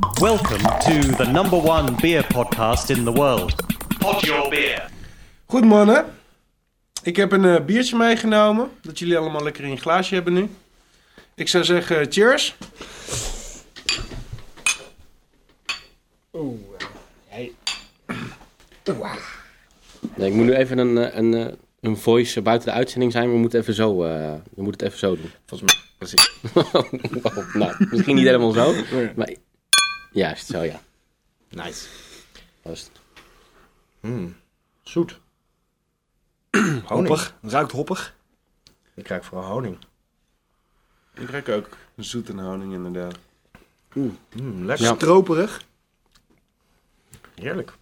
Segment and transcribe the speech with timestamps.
[0.00, 3.54] Welcome to the number one beer podcast in the world.
[3.98, 4.90] Pod Your Beer.
[5.46, 6.04] Goed mannen,
[7.02, 8.70] ik heb een eh, biertje meegenomen.
[8.82, 10.48] Dat jullie allemaal lekker in je glaasje hebben nu.
[11.34, 12.56] Ik zou zeggen, cheers.
[20.16, 23.30] Nee, ik moet nu even een, eh, een, eh, een voice buiten de uitzending zijn.
[23.30, 25.30] We moeten, even zo, eh, we moeten het even zo doen.
[25.46, 26.30] Volgens mij, precies.
[27.22, 28.74] Oh, nou, misschien niet helemaal zo.
[29.16, 29.34] Maar
[30.16, 30.80] juist, zo ja.
[31.50, 31.86] Nice.
[32.62, 32.90] Juist.
[34.82, 35.18] Zoet.
[36.84, 36.86] honing.
[36.88, 37.34] Hoppig.
[37.42, 38.14] Ruikt hoppig.
[38.94, 39.78] Ik ruik vooral honing.
[41.14, 43.18] Ik ruik ook zoet en honing inderdaad.
[43.94, 44.86] Mm, lekker.
[44.86, 44.94] Ja.
[44.94, 45.62] Stroperig.
[47.34, 47.72] Heerlijk.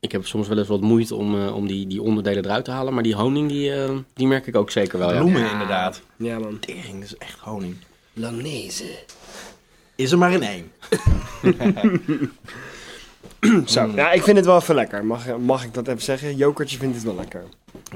[0.00, 2.70] Ik heb soms wel eens wat moeite om, eh, om die, die onderdelen eruit te
[2.70, 2.94] halen.
[2.94, 5.12] Maar die honing, die, eh, die merk ik ook zeker wel.
[5.12, 5.20] Ja.
[5.20, 6.02] Bloemen inderdaad.
[6.16, 6.58] Ja, man.
[6.58, 7.76] Tering, dat is echt honing.
[8.12, 9.04] Lanese.
[10.02, 10.70] Is er maar in één.
[13.66, 13.92] Zo.
[13.94, 15.04] Ja, ik vind het wel even lekker.
[15.04, 16.36] Mag, mag ik dat even zeggen?
[16.36, 17.44] Jokertje vindt het wel lekker.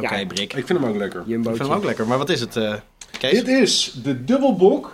[0.01, 0.53] Oké, Brik.
[0.53, 1.21] Ik vind hem ook lekker.
[1.21, 2.07] Ik vind hem ook lekker.
[2.07, 2.75] Maar wat is het, eh
[3.19, 3.31] Kees?
[3.31, 4.93] Dit is de dubbelbok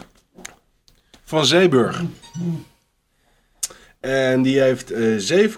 [1.24, 2.02] van Zeeburg.
[4.00, 5.48] En die heeft eh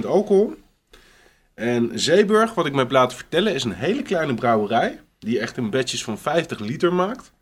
[0.00, 0.54] 7,7% alcohol.
[1.54, 5.00] En Zeeburg, wat ik me heb laten vertellen, is een hele kleine brouwerij.
[5.18, 7.32] Die echt een batches van 50 liter maakt.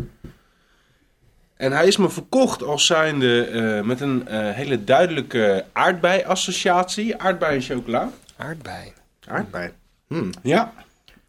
[1.62, 7.16] En hij is me verkocht als zijnde eh, met een eh, hele duidelijke aardbei-associatie.
[7.16, 8.10] Aardbei en chocola.
[8.36, 8.92] Aardbei.
[9.28, 9.70] Aardbei.
[10.06, 10.30] Hmm.
[10.42, 10.72] Ja,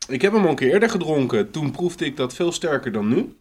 [0.08, 1.52] ik heb hem al een keer eerder gedronken.
[1.52, 3.38] Toen proefde ik dat veel sterker dan nu.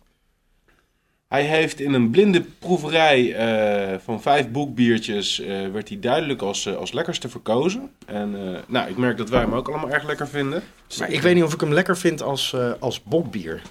[1.29, 5.41] Hij heeft in een blinde proeverij eh, van vijf boekbiertjes...
[5.41, 7.91] eh, werd hij duidelijk als, als lekkerste verkozen.
[8.07, 10.63] En eh, nou, ik merk dat wij hem ook allemaal erg lekker vinden.
[10.99, 13.63] Maar ik weet niet of ik hem lekker vind als, eh, als bokbier.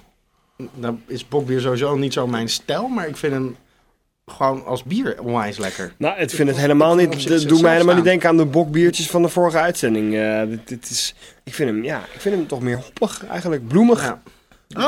[0.74, 3.56] Nou is bokbier sowieso niet zo mijn stijl, maar ik vind hem
[4.26, 5.92] gewoon als bier onwijs lekker.
[5.96, 7.22] Nou, ik vind het helemaal niet.
[7.22, 10.14] zelf mij helemaal niet denken aan de bokbiertjes van de vorige uitzending.
[10.16, 13.68] Eh, dit, dit is, ik vind hem, ja, ik vind hem toch meer hoppig eigenlijk.
[13.68, 14.02] Bloemig.
[14.02, 14.22] Ja.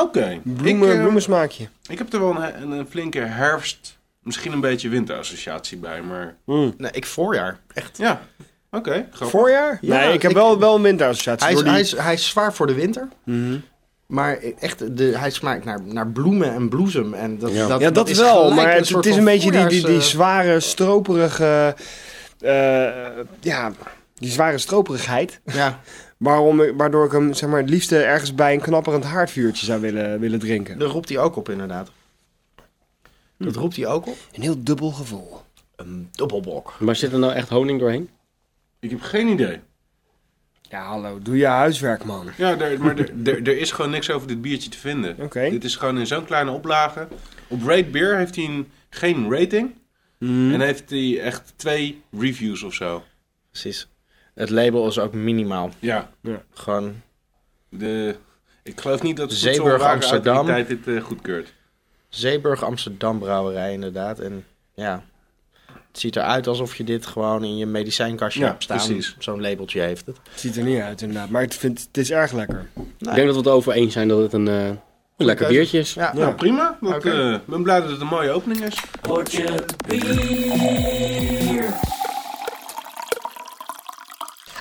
[0.03, 1.69] Oké, Bloemen, ik, eh, bloemensmaakje.
[1.89, 6.03] ik heb er wel een, een, een flinke herfst, misschien een beetje winterassociatie bij.
[6.03, 6.75] Maar Mm.
[6.77, 7.59] Nee, ik voorjaar.
[7.75, 7.99] Echt.
[7.99, 8.21] ja,
[8.71, 9.09] oké.
[9.12, 9.79] Voorjaar?
[9.81, 11.45] Ja, nee, ik heb ik- wel, wel een winterassociatie.
[11.47, 13.56] Hij is, die- hij, is, hij is zwaar voor de winter, Mhm.
[14.07, 17.15] Maar echt, de, hij smaakt naar, naar bloemen en bloesem.
[17.15, 17.69] En dat, Ja.
[17.69, 20.61] dat, ja, dat, is wel, maar het, is een beetje die, die, die eh, zware,
[20.61, 21.77] stroperige...
[22.41, 23.73] eh, ja,
[24.15, 25.41] die zware stroperigheid.
[25.45, 25.81] Ja,
[26.17, 30.21] Waarom, waardoor ik hem zeg maar, het liefste ergens bij een knapperend haardvuurtje zou willen,
[30.21, 30.79] willen drinken.
[30.79, 31.91] daar roept hij ook op inderdaad.
[33.39, 34.17] Dat roept hij ook op.
[34.33, 35.41] Een heel dubbel gevoel.
[35.77, 36.75] Een dubbelbok.
[36.79, 38.09] Maar zit er nou echt honing doorheen?
[38.81, 39.61] Ik heb geen idee.
[40.71, 42.29] Ja, hallo, doe je huiswerk, man.
[42.37, 45.17] Ja, er, maar er, is gewoon niks over dit biertje te vinden.
[45.21, 45.51] Oké.
[45.51, 47.09] Dit is gewoon in zo'n kleine oplage.
[47.49, 49.75] Op Rate Beer heeft hij een, geen rating.
[50.19, 53.05] En heeft hij echt twee reviews of zo.
[53.51, 53.89] Precies.
[54.35, 55.71] Het label is ook minimaal.
[55.79, 56.11] Ja,
[56.53, 57.03] Gewoon
[57.69, 58.17] de,
[58.63, 60.47] ik geloof niet dat de Zeeburg, Amsterdam.
[60.47, 61.53] dit eh, goedkeurt.
[62.09, 64.19] Zeeburg Amsterdam brouwerij inderdaad.
[64.21, 65.05] En ja,
[65.94, 68.77] het ziet eruit alsof je dit gewoon in je medicijnkastje Ja, hebt staan.
[68.77, 69.16] precies.
[69.19, 70.16] Zo'n labeltje heeft het.
[70.31, 71.28] Het ziet er niet uit, inderdaad.
[71.28, 72.66] Maar het, vind, het is erg lekker.
[72.99, 74.78] Ik denk dat we het over eens zijn dat het een, eh, een
[75.16, 75.94] lekker biertje is.
[75.94, 76.78] Ja, Nou, prima.
[76.81, 77.41] Ik Oké.
[77.47, 78.77] ben blij dat het een mooie opening is.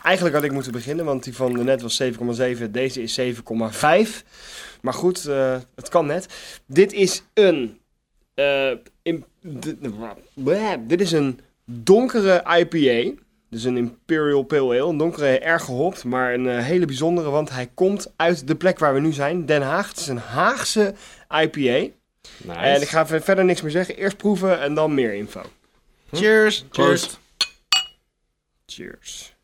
[0.03, 2.71] Eigenlijk had ik moeten beginnen, want die van net was 7,7.
[2.71, 4.23] Deze is 7,5.
[4.81, 6.27] Maar goed, eh, het kan net.
[6.67, 7.77] Dit is een...
[8.33, 8.71] eh,
[10.33, 13.21] bleh, dit is een donkere IPA.
[13.49, 14.89] Dus een Imperial Pale Ale.
[14.89, 17.29] Een donkere, erg gehopt, maar een eh, hele bijzondere.
[17.29, 19.45] Want hij komt uit de plek waar we nu zijn.
[19.45, 19.89] Den Haag.
[19.89, 20.93] Het is een Haagse
[21.29, 21.91] IPA.
[22.57, 23.95] En ik ga ver- verder niks meer zeggen.
[23.97, 25.41] Eerst proeven en dan meer info.
[26.11, 26.65] Cheers.
[26.71, 27.17] Cheers.
[28.65, 29.35] Cheers.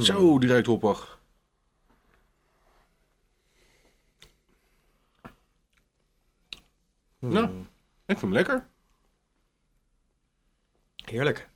[0.00, 1.18] Zo, die ruikt hoppig.
[7.30, 7.46] Nou,
[8.06, 8.66] ik vind hem lekker.
[11.04, 11.48] Heerlijk.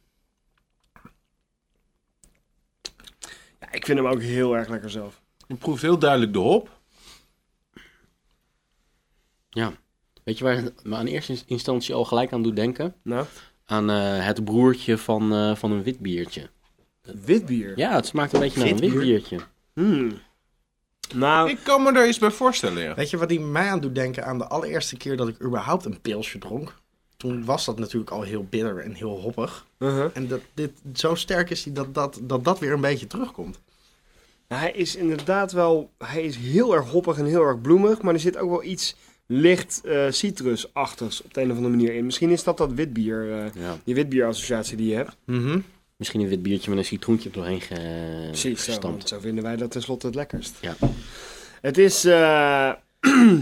[3.61, 5.23] Ja, ik vind hem ook heel erg lekker zelf.
[5.49, 6.81] Je proeft heel duidelijk de hop.
[9.51, 9.73] Ja.
[10.25, 12.95] Weet je waar het me aan eerste instantie al gelijk aan doet denken?
[13.03, 13.27] Nou,
[13.65, 16.51] Aan eh, het broertje van, eh, van een wit biertje.
[17.03, 17.79] wit bier.
[17.79, 19.03] Ja, het smaakt een beetje naar een Wit wit bier?
[19.09, 19.39] biertje.
[19.73, 20.19] Hmm.
[21.15, 22.95] Nou, Ik kan me daar iets bij voorstellen, ja.
[22.95, 25.85] Weet je wat die mij aan doet denken aan de allereerste keer dat ik überhaupt
[25.85, 26.75] een pilsje dronk?
[27.17, 29.67] Toen was dat natuurlijk al heel bitter en heel hoppig.
[29.79, 30.11] uh-huh.
[30.15, 33.61] En dat dit zo sterk is die dat, dat, dat dat weer een beetje terugkomt.
[34.49, 35.91] hij is inderdaad wel...
[35.99, 38.03] Hij is heel erg hoppig en heel erg bloemig.
[38.03, 41.95] Maar er zit ook wel iets licht eh citrusachtigs op de een of andere manier
[41.95, 42.05] in.
[42.05, 43.77] Misschien is dat dat witbier, eh, Ja.
[43.85, 45.17] die witbierassociatie die je hebt.
[45.25, 45.59] Mhm.
[45.97, 47.75] Misschien een wit biertje met een citroentje doorheen ge...
[48.27, 49.09] Precies, zo, gestampt.
[49.09, 50.55] zo vinden wij dat tenslotte het lekkerst.
[50.61, 50.77] Ja.
[51.61, 52.73] Het is eh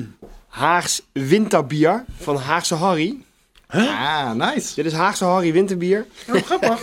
[0.49, 3.17] Haags winterbier van Haagse Harry.
[3.67, 4.75] Ah, nice.
[4.75, 6.07] Dit is Haagse Harry winterbier.
[6.29, 6.81] Oh, grappig.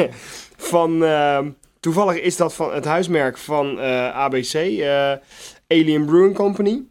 [0.56, 1.50] Van, ehm,
[1.80, 5.12] toevallig is dat van het huismerk van eh, ABC, eh,
[5.68, 6.82] Alien Brewing Company.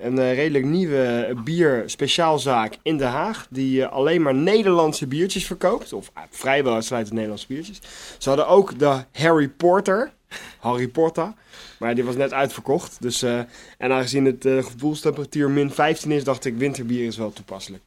[0.00, 3.46] Een eh, redelijk nieuwe bier speciaalzaak in Den Haag.
[3.50, 5.92] Die eh, alleen maar Nederlandse biertjes verkoopt.
[5.92, 7.80] Of eh, vrijwel uitsluitend Nederlandse biertjes.
[8.18, 10.12] Ze hadden ook de Harry Porter.
[10.58, 11.32] Harry Porter.
[11.78, 12.96] Maar die was net uitverkocht.
[13.00, 13.38] Dus, eh,
[13.78, 17.82] en aangezien het gevoelstemperatuur min 15 is, dacht ik winterbier is wel toepasselijk.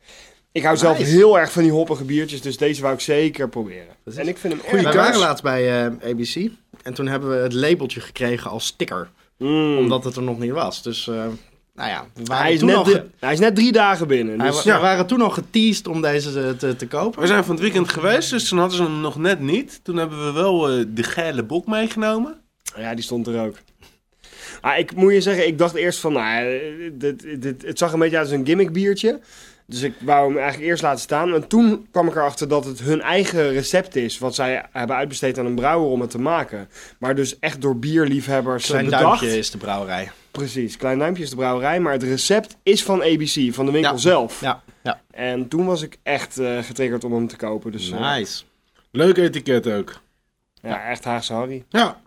[0.53, 2.41] Ik hou zelf heel erg van die hoppige biertjes.
[2.41, 3.95] Dus deze wou ik zeker proberen.
[4.03, 6.49] Dat is En ik vind hem Wij erg waren laatst bij eh, ABC.
[6.83, 9.09] En toen hebben we het labeltje gekregen als sticker.
[9.37, 9.77] Mm.
[9.77, 10.83] Omdat het er nog niet was.
[10.83, 11.25] Dus, eh,
[11.73, 12.05] nou ja.
[12.13, 14.37] We waren hij, is toen net ge- hij is net drie dagen binnen.
[14.37, 14.75] Dus ja.
[14.75, 17.21] We waren toen al geteased om deze te, te, te kopen.
[17.21, 19.79] We zijn van het weekend geweest, dus toen hadden ze hem nog net niet.
[19.83, 22.35] Toen hebben we wel eh, de gele bok meegenomen.
[22.77, 23.55] ja, die stond er ook.
[24.61, 27.93] Ah, ik moet je zeggen, ik dacht eerst van, nou, eh, dit, dit, het zag
[27.93, 29.19] een beetje uit als een gimmick biertje.
[29.71, 31.33] Dus ik wou hem eigenlijk eerst laten staan.
[31.33, 34.17] En toen kwam ik erachter dat het hun eigen recept is.
[34.19, 36.69] Wat zij hebben uitbesteed aan een brouwer om het te maken.
[36.99, 39.03] Maar dus echt door bierliefhebbers Klein bedacht.
[39.03, 40.11] duimpje is de brouwerij.
[40.31, 41.79] Precies, Klein Duimpje is de brouwerij.
[41.79, 43.97] Maar het recept is van ABC, van de winkel Ja.
[43.97, 44.41] zelf.
[44.41, 45.01] Ja, ja.
[45.11, 47.71] En toen was ik echt eh, getriggerd om hem te kopen.
[47.71, 48.43] Dus eh, Nice.
[48.91, 50.01] Leuk etiket ook.
[50.61, 51.63] ja, echt Haagse Harry.
[51.69, 52.01] Ja.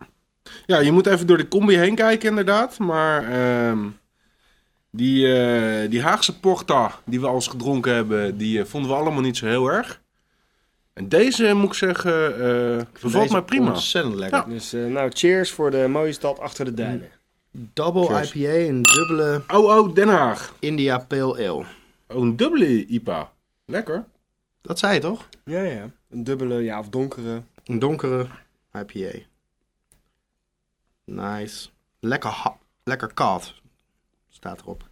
[0.67, 2.79] ja, je moet even door de combi heen kijken inderdaad.
[2.79, 3.79] Maar ehm,
[4.96, 8.96] die, eh, die Haagse Porta die we al eens gedronken hebben, die eh, vonden we
[8.96, 10.02] allemaal niet zo heel erg.
[10.93, 13.70] En deze moet ik zeggen, eh bevalt Deze mij prima.
[13.70, 14.38] Ontzettend lekker.
[14.38, 14.44] Ja.
[14.44, 17.08] Dus eh, nou, cheers voor de mooie stad achter de duinen.
[17.50, 18.32] Double Cheers.
[18.32, 20.55] IPA, een dubbele Oh, oh, Den Haag.
[20.58, 21.64] India Pale Ale.
[22.08, 23.32] Oh, een dubbele IPA.
[23.64, 24.05] Lekker.
[24.62, 25.29] Dat zei je toch?
[25.44, 25.91] Ja, ja.
[26.11, 27.43] Een dubbele, ja, of donkere.
[27.64, 28.26] Een donkere
[28.73, 29.19] IPA.
[31.05, 31.69] Nice.
[32.00, 33.62] Lekker, ha- lekker koud.
[34.44, 34.85] Staat erop.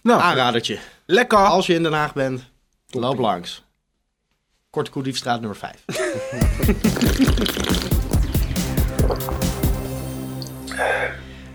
[0.00, 0.78] Nou, Aanradertje.
[1.06, 1.38] lekker.
[1.38, 2.42] Als je in Den Haag bent,
[2.88, 3.64] loop langs.
[4.70, 5.84] Korte Koediefstraat nummer 5.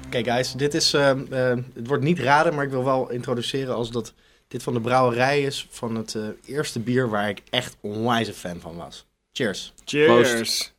[0.05, 3.75] Oké guys, dit is, eh, eh, het wordt niet raden, maar ik wil wel introduceren
[3.75, 4.13] als dat
[4.47, 8.33] dit van de brouwerij is van het eh, eerste bier waar ik echt onwijs een
[8.33, 9.05] fan van was.
[9.31, 9.73] Cheers.
[9.85, 10.73] Cheers.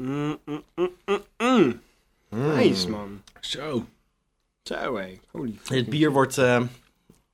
[0.00, 0.38] Mm,
[0.74, 1.80] mm, mm, mm.
[2.28, 3.22] Nice, man.
[3.40, 3.86] Zo.
[4.62, 5.20] Zo, hé.
[5.30, 6.62] Holy Dit bier wordt eh,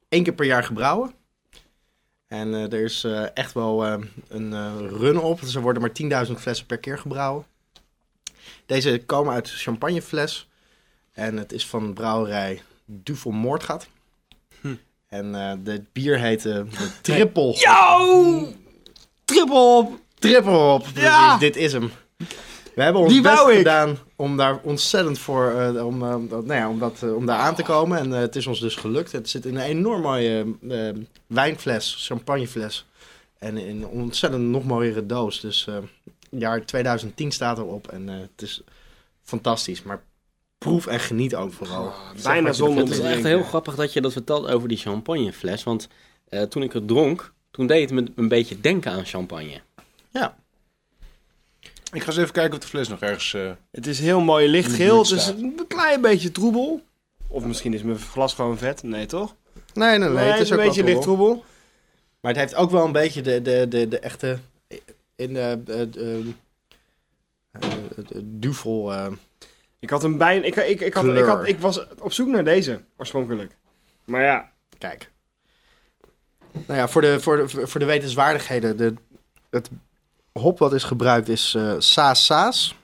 [0.08, 1.14] één keer per jaar gebrouwen.
[2.26, 3.84] En eh, er is eh, echt wel
[4.28, 5.40] een run op.
[5.40, 7.46] Dus er worden maar 10.000 flessen per keer gebrouwen.
[8.66, 10.48] Deze komen uit champagnefles.
[11.12, 13.88] En het is van brouwerij Duvel Moordgat.
[15.06, 16.48] En eh de bier heet
[17.02, 17.54] Triple.
[17.58, 18.52] Yo!
[19.24, 19.88] Triple!
[20.18, 20.82] Triple op.
[20.82, 21.38] Precies, Ja!
[21.38, 21.90] dit is hem.
[22.76, 26.60] We hebben ons Die best gedaan om daar ontzettend voor, eh, om, eh, dat, nou
[26.60, 27.98] ja, om, dat, eh, om daar aan te komen.
[27.98, 29.12] En eh, het is ons dus gelukt.
[29.12, 32.86] Het zit in een enorm mooie eh, wijnfles, champagnefles.
[33.38, 35.40] En in een ontzettend nog mooiere doos.
[35.40, 35.76] Dus eh
[36.30, 37.88] jaar 2010 staat erop.
[37.88, 38.62] En eh, het is
[39.22, 39.82] fantastisch.
[39.82, 40.02] Maar
[40.58, 41.92] proef en geniet ook vooral.
[42.14, 45.62] Zeg bijna zonder Het is echt heel grappig dat je dat vertelt over die champagnefles.
[45.62, 45.88] Want
[46.28, 49.60] eh, toen ik het dronk, toen deed het me een beetje denken aan champagne.
[50.10, 50.36] Ja,
[51.96, 53.34] Ik ga eens even kijken of de fles nog ergens...
[53.34, 54.98] eh, Het is heel mooi lichtgeel.
[54.98, 56.82] Het is een klein beetje troebel.
[57.28, 58.82] Of misschien is mijn glas gewoon vet.
[58.82, 59.34] Nee, toch?
[59.74, 60.24] nee, nee, nee.
[60.24, 61.44] het is een ook beetje licht troebel.
[62.20, 64.38] Maar het heeft ook wel een beetje de, de, de, de echte.
[65.16, 65.60] In de.
[65.64, 66.32] de, de,
[67.50, 67.60] eh,
[68.08, 68.92] de duvel.
[68.92, 69.06] eh,
[69.78, 70.44] Ik had een bijna...
[70.44, 73.56] Ik, ik, ik, had, ik, had, ik was op zoek naar deze, oorspronkelijk.
[74.04, 75.10] Maar ja, kijk.
[76.66, 78.76] Nou ja, voor de, voor de, voor de wetenswaardigheden.
[78.76, 78.94] De,
[79.50, 79.70] het
[80.38, 82.74] hop wat is gebruikt is eh Saas Saas.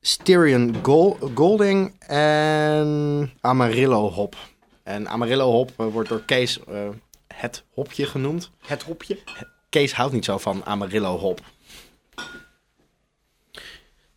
[0.00, 4.36] Styrian Gol- Golding en Amarillo hop.
[4.82, 6.88] En Amarillo hop eh, wordt door Kees eh,
[7.34, 8.50] het hopje genoemd.
[8.66, 9.18] het hopje.
[9.68, 11.40] Kees houdt niet zo van Amarillo hop.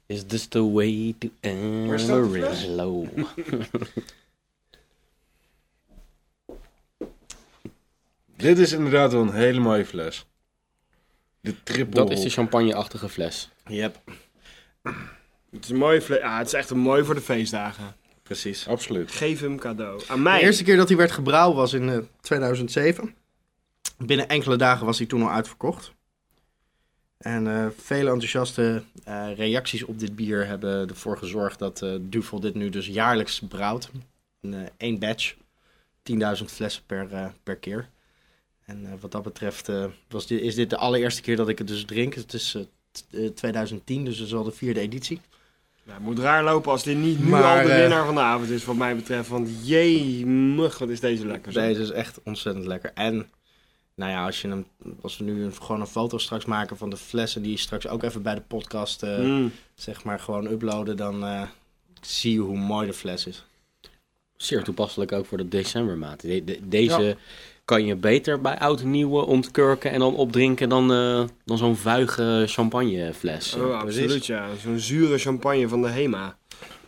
[0.06, 1.30] Is this the way to?
[1.42, 3.06] Amarillo?
[8.38, 10.26] Dit is inderdaad wel een hele mooie fles.
[11.44, 11.96] De triple.
[11.96, 13.50] Dat is de champagneachtige fles.
[13.68, 14.00] Yep,
[15.52, 17.96] Het is een mooie fle- Ja, het is echt een mooi voor de feestdagen.
[18.24, 18.68] precies.
[18.68, 19.12] Absoluut.
[19.12, 20.02] Geef hem cadeau.
[20.08, 20.42] Aan De mij.
[20.42, 23.16] eerste keer dat hij werd gebrouwen was in eh, 2007.
[23.98, 25.92] Binnen enkele dagen was hij toen al uitverkocht.
[27.18, 32.40] En eh, vele enthousiaste eh, reacties op dit bier hebben ervoor gezorgd dat eh Duvel
[32.40, 33.90] dit nu dus jaarlijks brouwt.
[34.42, 35.34] Een, eh, één batch,
[36.04, 37.90] 10.000 flessen per, eh, per keer.
[38.66, 41.58] En eh, wat dat betreft eh, was dit, is dit de allereerste keer dat ik
[41.58, 42.14] het dus drink.
[42.14, 45.22] Het is eh, t- eh, 2010, dus het is al de vierde editie.
[45.84, 48.22] Nou, het moet raar lopen als dit niet nu Maar, al de winnaar van de
[48.22, 49.30] avond is, wat mij betreft.
[49.30, 51.52] Want jemig, wat is deze lekker.
[51.52, 51.64] zeg.
[51.68, 52.92] Deze is echt ontzettend lekker.
[52.94, 53.30] En
[53.96, 54.66] nou ja, als, je hem,
[55.02, 58.04] als we nu een, gewoon een foto straks maken van de flessen die straks ook
[58.04, 59.52] even bij de podcast eh, Mm.
[59.76, 61.42] zeg maar gewoon uploaden, dan eh,
[62.02, 63.46] zie je hoe mooi de fles is.
[64.38, 66.22] Zeer toepasselijk ook voor de decembermaand.
[66.22, 67.16] De- de- deze Ja.
[67.66, 72.44] Kan je beter bij oud nieuwe ontkurken en dan opdrinken dan, eh, dan zo'n vuige
[72.48, 73.54] champagnefles.
[73.56, 74.48] Oh, absoluut, ja.
[74.62, 76.38] Zo'n zure champagne van de Hema.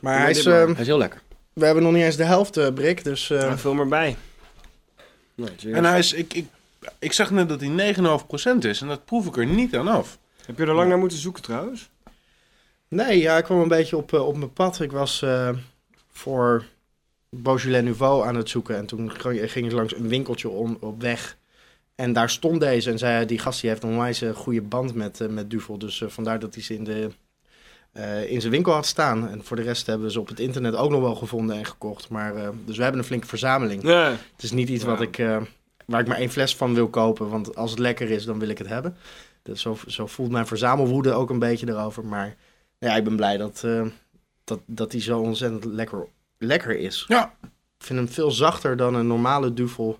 [0.00, 0.60] Maar hij is, maar.
[0.60, 1.22] eh, Hij is heel lekker.
[1.52, 3.04] we hebben nog niet eens de helft, eh Brik.
[3.04, 4.16] Dus eh, Ja, vul maar bij.
[5.34, 5.50] Nou.
[5.72, 6.46] En hij is, ik, ik,
[6.98, 10.18] ik zag net dat hij 9,5% is en dat proef ik er niet aan af.
[10.46, 11.88] Heb je er lang naar moeten zoeken trouwens?
[12.88, 14.80] nee, ja, ik kwam een beetje op, op mijn pad.
[14.80, 15.48] Ik was eh,
[16.12, 16.64] voor
[17.42, 18.76] Beaujolais Nouveau aan het zoeken.
[18.76, 21.36] En toen ging ik langs een winkeltje om, op weg.
[21.94, 22.90] En daar stond deze.
[22.90, 25.78] En zei, die gast die heeft een onwijs goede band met, eh, met Duvel.
[25.78, 27.10] Dus eh, vandaar dat hij ze in, de,
[27.92, 29.28] eh, in zijn winkel had staan.
[29.28, 31.64] En voor de rest hebben we ze op het internet ook nog wel gevonden en
[31.64, 32.08] gekocht.
[32.08, 33.82] Maar, dus we hebben een flinke verzameling.
[33.82, 34.10] Ja.
[34.10, 35.16] Het is niet iets wat ik,
[35.86, 37.28] waar ik maar één fles van wil kopen.
[37.28, 38.96] Want als het lekker is, dan wil ik het hebben.
[39.42, 42.04] Dus zo, zo voelt mijn verzamelwoede ook een beetje erover.
[42.04, 42.36] Maar
[42.78, 43.64] ja, ik ben blij dat,
[44.44, 46.06] dat, dat die zo ontzettend lekker,
[46.38, 47.04] lekker is.
[47.08, 47.34] Ja.
[47.78, 49.98] Ik vind hem veel zachter dan een normale duvel.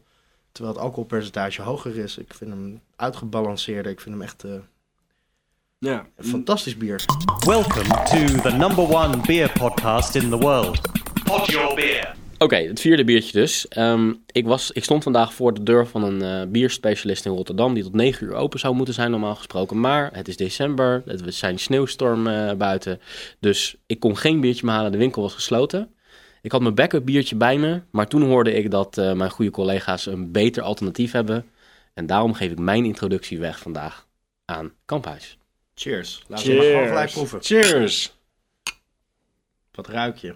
[0.52, 2.18] Terwijl het alcoholpercentage hoger is.
[2.18, 3.92] Ik vind hem uitgebalanceerder.
[3.92, 4.50] Ik vind hem echt eh,
[5.78, 6.06] Ja.
[6.16, 7.04] een fantastisch bier.
[7.46, 10.80] Welcome to the number one beer podcast in the world.
[11.24, 12.14] Pod Your Beer.
[12.38, 13.68] Oké, het vierde biertje dus.
[13.68, 17.74] Ehm, ik, was, ik stond vandaag voor de deur van een eh, bierspecialist in Rotterdam...
[17.74, 19.80] die tot 9 uur open zou moeten zijn normaal gesproken.
[19.80, 23.00] Maar het is december, het zijn sneeuwstorm eh, buiten.
[23.40, 25.90] Dus ik kon geen biertje meer halen, de winkel was gesloten.
[26.46, 27.82] Ik had mijn backup biertje bij me...
[27.90, 31.50] maar toen hoorde ik dat eh, mijn goede collega's een beter alternatief hebben.
[31.94, 34.06] En daarom geef ik mijn introductie weg vandaag
[34.44, 35.38] aan Kamphuis.
[35.74, 36.24] Cheers.
[36.28, 37.42] Laten we maar gewoon gelijk proeven.
[37.42, 38.18] Cheers!
[39.72, 40.34] Wat ruik je?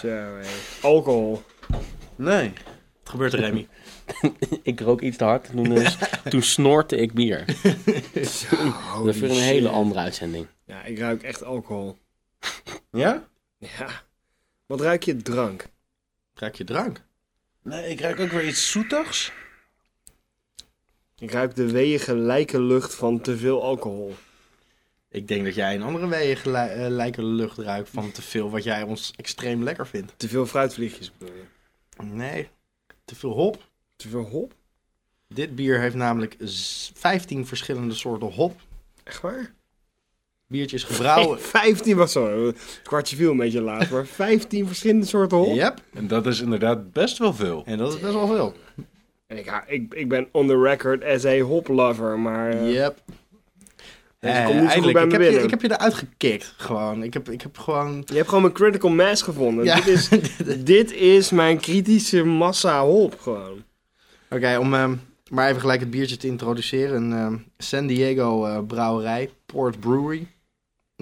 [0.00, 0.48] Zo, hé.
[0.82, 1.42] Alcohol.
[2.16, 2.52] Nee.
[3.02, 3.68] Wat gebeurt er, Remy?
[4.62, 5.90] ik rook iets te hard, toen, eh,
[6.30, 7.44] toen snorte ik bier.
[7.44, 10.46] Dat is weer een hele andere uitzending.
[10.66, 11.96] Ja, ik ruik echt alcohol.
[12.90, 13.32] Ja?
[13.58, 14.02] Ja.
[14.66, 15.16] Wat ruik je?
[15.16, 15.66] Drank.
[16.34, 17.02] Ruik je drank?
[17.62, 19.32] Nee, ik ruik ook weer iets zoetigs.
[21.18, 24.14] Ik ruik de weeige lijke lucht van te veel alcohol.
[25.08, 28.50] Ik denk dat jij een andere weeën gelijk- eh, lijke lucht ruikt van te veel
[28.50, 30.12] wat jij ons extreem lekker vindt.
[30.16, 31.44] Te veel fruitvliegjes bedoel je?
[32.02, 32.48] Nee,
[33.04, 33.68] te veel hop.
[33.96, 34.54] Te veel hop?
[35.28, 38.60] Dit bier heeft namelijk z- 15 verschillende soorten hop.
[39.04, 39.52] Echt waar?
[40.54, 41.40] Biertje is gebrouwen.
[41.60, 42.52] 15 was zo.
[42.82, 45.54] Kwartje viel een beetje laat, maar 15 verschillende soorten hop.
[45.54, 45.80] Yep.
[45.94, 47.62] En dat is inderdaad best wel veel.
[47.66, 48.54] En dat is best wel veel.
[49.26, 52.98] En ik, ik, ik ben on the record as a hop lover, maar eh, Yep.
[54.20, 54.92] deze Eh, niet zo goed eindelijk.
[54.92, 56.54] bij ik, heb je, ik heb je eruit gekikt.
[56.56, 57.02] Gewoon.
[57.02, 58.02] Ik heb, ik heb gewoon.
[58.06, 59.64] Je hebt gewoon mijn critical mass gevonden.
[59.64, 59.74] Ja.
[59.74, 60.08] Dit, is,
[60.74, 63.62] dit is mijn kritische massa hop gewoon.
[64.30, 64.94] Oké, om ehm,
[65.30, 67.02] maar even gelijk het biertje te introduceren.
[67.02, 70.26] Een ehm, San Diego eh, brouwerij, Port Brewery.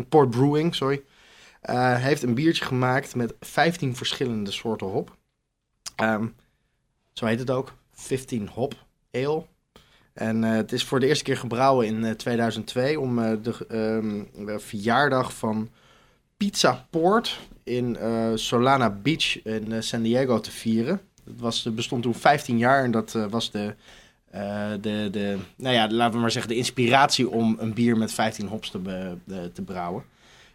[0.08, 1.02] Port Brewing, sorry.
[1.60, 5.16] eh, heeft een biertje gemaakt met 15 verschillende soorten hop.
[5.96, 6.26] Ehm,
[7.12, 7.72] zo heet het ook.
[7.92, 8.74] 15 hop
[9.10, 9.44] ale.
[10.12, 13.66] En eh, het is voor de eerste keer gebrouwen in eh, 2002 om eh, de,
[13.68, 15.70] ehm, de verjaardag van
[16.36, 17.96] Pizza Port in
[18.34, 21.00] Solana Beach in San Diego te vieren.
[21.24, 23.74] Dat was, bestond toen 15 jaar en dat was de,
[24.32, 28.12] eh, de, de, nou ja, laten we maar zeggen, de inspiratie om een bier met
[28.12, 30.04] 15 hops te, be- de- te brouwen.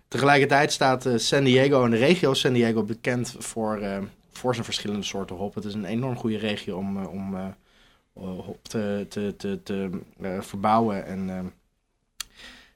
[0.08, 3.98] Tegelijkertijd staat eh, San Diego en de regio San Diego bekend voor, eh,
[4.32, 5.56] voor zijn verschillende soorten hop.
[5.56, 7.56] Het is een enorm goede regio om, om
[8.14, 9.90] hop te, te, te, te
[10.42, 11.06] verbouwen.
[11.06, 11.54] En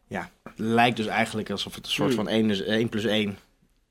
[0.07, 2.17] ja, het lijkt dus eigenlijk alsof het een soort Hmm.
[2.17, 3.37] van 1, is, 1 plus 1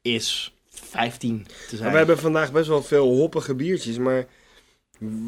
[0.02, 1.82] is 15 te zijn.
[1.82, 4.26] Maar we hebben vandaag best wel veel hoppige biertjes, maar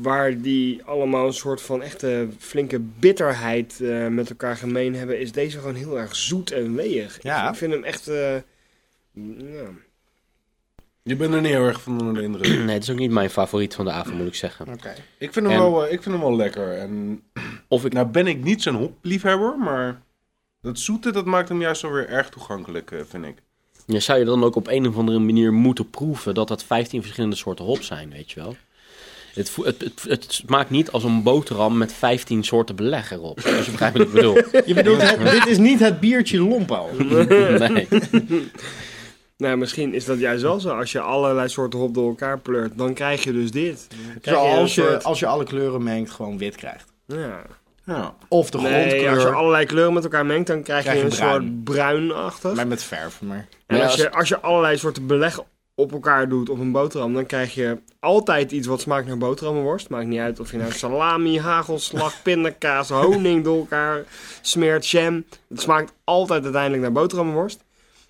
[0.03, 5.33] waar die allemaal een soort van echte flinke bitterheid eh, met elkaar gemeen hebben, is
[5.33, 7.23] deze gewoon heel erg zoet en weeg.
[7.23, 7.45] Ja.
[7.45, 8.09] Ik, ik vind hem echt...
[8.09, 8.35] eh,
[9.39, 9.69] ja.
[11.03, 12.47] Je bent er niet heel erg van onder de indruk.
[12.65, 14.69] Nee, het is ook niet mijn favoriet van de avond, moet ik zeggen.
[14.73, 14.95] Oké.
[15.19, 16.73] Ik vind hem, En- wel, eh, ik vind hem wel lekker.
[16.79, 17.23] En
[17.69, 20.03] Of ik nou ben ik niet zo'n hopliefhebber, maar
[20.61, 23.37] dat zoete dat maakt hem juist wel weer erg toegankelijk, eh, vind ik.
[23.87, 27.03] Ja, zou je dan ook op een of andere manier moeten proeven dat dat 15
[27.03, 28.57] verschillende soorten hop zijn, weet je wel?
[29.35, 33.41] Het, het, het, het smaakt niet als een boterham met 15 soorten beleg erop.
[33.57, 34.35] Als je begrijpt wat ik bedoel.
[34.67, 36.89] Je bedoelt, het- dit is niet het biertje Lompo.
[37.69, 37.89] Nee.
[39.37, 40.69] Nou, misschien is dat juist wel zo.
[40.69, 43.87] Als je allerlei soorten hop door elkaar pleurt, dan krijg je dus dit.
[44.21, 46.93] Krijg je soort- als je alle kleuren mengt, gewoon wit krijgt.
[47.07, 47.43] Ja.
[47.85, 48.15] Ja.
[48.29, 51.05] Of de Nee, grondkleur, als je allerlei kleuren met elkaar mengt, dan krijg, Krijg je
[51.05, 51.33] een bruin.
[51.43, 52.55] soort bruinachtig.
[52.55, 53.21] maar met verf.
[53.23, 53.37] Maar...
[53.37, 55.41] En Maar als als- je, als je allerlei soorten beleg
[55.75, 59.89] op elkaar doet op een boterham, dan krijg je altijd iets wat smaakt naar boterhammenworst.
[59.89, 64.05] Maakt niet uit of je nou salami, hagelslag, pindakaas, honing door elkaar
[64.41, 65.25] smeert, jam.
[65.49, 67.61] Het smaakt altijd uiteindelijk naar boterhammenworst.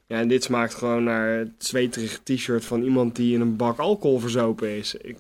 [0.07, 3.79] Ja, en dit smaakt gewoon naar het zweterige t-shirt van iemand die in een bak
[3.79, 4.95] alcohol verzopen is.
[4.95, 5.17] Ik,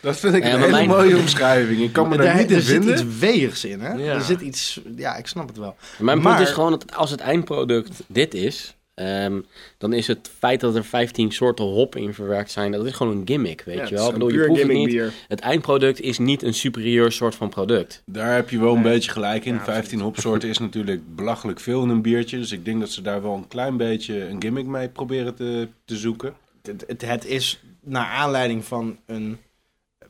[0.00, 1.80] Dat vind ik Ja, een hele mijn- mooie omschrijving.
[1.80, 2.94] Ik kan me daar er, niet in er zit vinden.
[3.06, 3.92] iets weegs in, hè?
[3.92, 4.14] Ja.
[4.14, 4.80] Er zit iets...
[4.96, 5.76] Ja, ik snap het wel.
[5.98, 9.40] Mijn Maar- punt is gewoon dat als het eindproduct dit is, ehm,
[9.78, 13.16] dan is het feit dat er 15 soorten hop in verwerkt zijn, dat is gewoon
[13.16, 14.02] een gimmick, weet ja, je het wel.
[14.02, 14.96] is Ik een bedoel, je proeft het gimmick niet.
[14.96, 15.12] bier.
[15.28, 18.02] Het eindproduct is niet een superieur soort van product.
[18.06, 18.92] Daar heb je wel een Nee.
[18.92, 19.54] beetje gelijk in.
[19.54, 22.38] Ja, 15 hopsoorten is natuurlijk belachelijk veel in een biertje.
[22.38, 25.68] Dus ik denk dat ze daar wel een klein beetje een gimmick mee proberen te,
[25.84, 26.34] te zoeken.
[26.62, 29.38] Het, het, het is naar aanleiding van een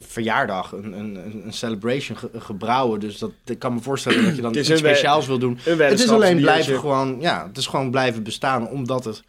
[0.09, 3.01] verjaardag, een, een, een celebration ge- gebrouwen.
[3.01, 5.59] Dus dat, ik kan me voorstellen dat je dan iets speciaals wil doen.
[5.65, 9.23] Het is alleen blijven gewoon, ja, het is gewoon blijven bestaan omdat het,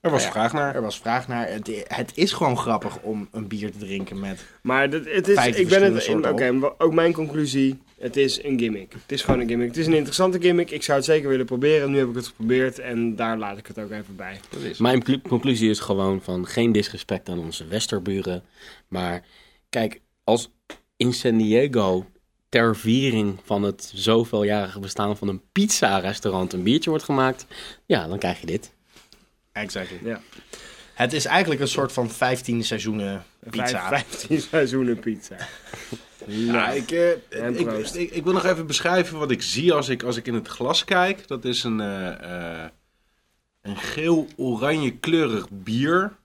[0.00, 0.30] Er was Ja.
[0.30, 0.74] vraag naar.
[0.74, 1.48] er was vraag naar.
[1.48, 4.44] Het, het is gewoon grappig om een bier te drinken met.
[4.62, 7.78] Maar dat, het is, ik ben het, Oké, ook mijn conclusie.
[7.98, 8.92] Het is een gimmick.
[8.92, 9.68] Het is gewoon een gimmick.
[9.68, 10.70] Het is een interessante gimmick.
[10.70, 11.90] Ik zou het zeker willen proberen.
[11.90, 14.40] Nu heb ik het geprobeerd en daar laat ik het ook even bij.
[14.78, 18.42] Mijn clu- conclusie is gewoon van geen disrespect aan onze westerburen.
[18.88, 19.24] Maar
[19.70, 20.50] kijk, als
[20.96, 22.06] in San Diego
[22.48, 27.46] ter viering van het zoveeljarige bestaan van een pizza-restaurant een biertje wordt gemaakt,
[27.86, 28.72] ja, dan krijg je dit.
[29.52, 29.98] Exactly.
[30.02, 30.20] Ja.
[30.94, 33.88] Het is eigenlijk een soort van 15 seizoenen pizza.
[33.88, 35.36] 15 seizoenen pizza.
[36.26, 37.48] Ja, ik, eh,
[37.94, 40.48] ik, ik wil nog even beschrijven wat ik zie als ik, als ik in het
[40.48, 41.28] glas kijk.
[41.28, 42.68] Dat is een, eh, eh,
[43.62, 46.18] een geel-oranje kleurig bier.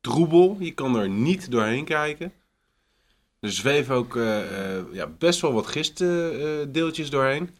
[0.00, 0.56] Troebel.
[0.60, 2.32] Je kan er niet doorheen kijken.
[3.42, 7.50] Er zweven ook eh, eh, ja, best wel wat gistdeeltjes doorheen.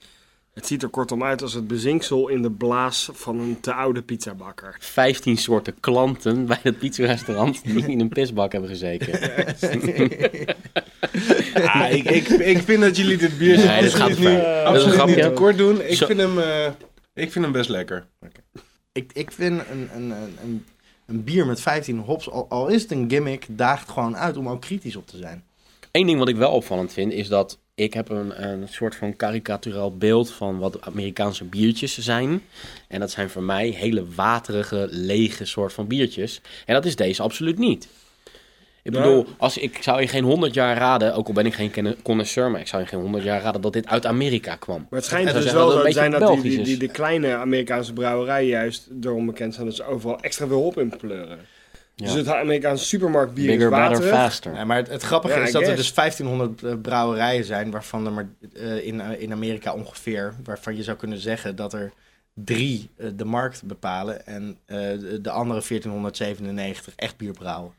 [0.54, 4.02] Het ziet er kortom uit als het bezinksel in de blaas van een te oude
[4.02, 4.76] pizzabakker.
[4.80, 9.18] 15 soorten klanten bij het pizza-restaurant die in een pisbak hebben gezeten.
[11.54, 14.86] Ah, ik, ik, ik vind dat jullie dit bier Nee, dit gaat te een absoluut
[14.86, 15.22] niet grapje.
[15.22, 15.80] tekort doen.
[15.82, 16.66] Ik Zo- vind, hem, eh,
[17.14, 18.06] ik vind hem best lekker.
[18.92, 20.64] Ik, ik vind een, een, een, een,
[21.06, 24.48] een bier met 15 hops, al, al is het een gimmick, daagt gewoon uit om
[24.48, 25.44] ook kritisch op te zijn.
[25.92, 29.16] Eén ding wat ik wel opvallend vind is dat ik heb een, een soort van
[29.16, 32.42] karikaturaal beeld van wat Amerikaanse biertjes zijn.
[32.88, 36.40] En dat zijn voor mij hele waterige, lege soort van biertjes.
[36.66, 37.88] En dat is deze absoluut niet.
[38.82, 41.96] Ik bedoel, als, ik zou in geen 100 jaar raden, ook al ben ik geen
[42.02, 44.86] connoisseur, maar ik zou in geen 100 jaar raden dat dit uit Amerika kwam.
[44.90, 48.48] Maar het schijnt dus wel zo te zijn dat die, die, de kleine Amerikaanse brouwerijen
[48.48, 51.38] juist erom bekend zijn dat ze overal extra veel hop in pleuren.
[52.02, 52.14] Ja.
[52.14, 54.14] Dus het Amerikaanse supermarktbier Bigger, is better, waterig.
[54.14, 54.54] faster.
[54.54, 58.06] Ja, maar het, het grappige Ja, is dat er dus 1500 eh, brouwerijen zijn, waarvan
[58.06, 61.92] er maar eh, in, eh, in Amerika ongeveer, waarvan je zou kunnen zeggen dat er
[62.34, 67.72] drie de markt bepalen en eh, de, de andere 1497 echt bier brouwen.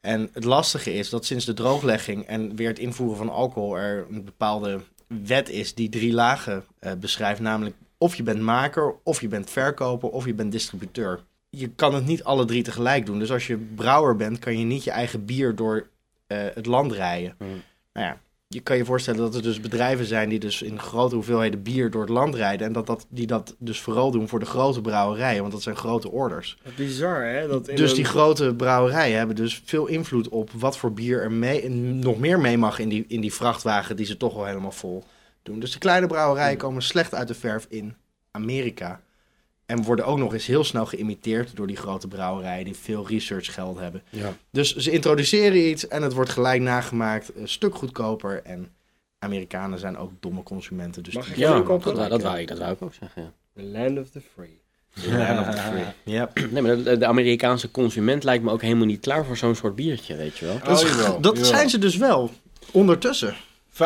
[0.00, 4.06] En het lastige is dat sinds de drooglegging en weer het invoeren van alcohol er
[4.10, 9.20] een bepaalde wet is die drie lagen eh, beschrijft, namelijk of je bent maker, of
[9.20, 11.20] je bent verkoper, of je bent distributeur.
[11.58, 13.18] Je kan het niet alle drie tegelijk doen.
[13.18, 15.86] Dus als je brouwer bent, kan je niet je eigen bier door
[16.26, 17.34] eh, het land rijden.
[17.38, 17.62] Hmm.
[17.92, 21.14] Nou ja, je kan je voorstellen dat er dus bedrijven zijn die dus in grote
[21.14, 22.66] hoeveelheden bier door het land rijden.
[22.66, 25.76] En dat, dat, die dat dus vooral doen voor de grote brouwerijen, want dat zijn
[25.76, 26.58] grote orders.
[26.76, 27.48] Bizar, hè?
[27.48, 31.22] Dat in Dus een- die grote brouwerijen hebben dus veel invloed op wat voor bier
[31.22, 34.44] er mee, nog meer mee mag in die, in die vrachtwagen die ze toch wel
[34.46, 35.04] helemaal vol
[35.42, 35.60] doen.
[35.60, 37.94] Dus de kleine brouwerijen komen slecht uit de verf in
[38.30, 39.00] Amerika.
[39.66, 43.54] En worden ook nog eens heel snel geïmiteerd door die grote brouwerijen die veel research
[43.54, 44.02] geld hebben.
[44.10, 44.36] Ja.
[44.50, 48.42] Dus ze introduceren iets en het wordt gelijk nagemaakt, een stuk goedkoper.
[48.42, 48.68] En
[49.18, 51.02] Amerikanen zijn ook domme consumenten.
[51.02, 53.22] Dus Mag ik Ja, dat, dat, wou ik, dat wou ik ook zeggen.
[53.22, 53.32] ja.
[53.54, 54.58] The land of the free.
[56.04, 56.30] Ja.
[56.50, 59.74] Nee, maar de, de Amerikaanse consument lijkt me ook helemaal niet klaar voor zo'n soort
[59.74, 60.58] biertje, weet je wel.
[60.64, 62.30] Dat, is- Oh, dat zijn ze dus wel,
[62.70, 63.34] ondertussen.
[63.72, 63.76] 15%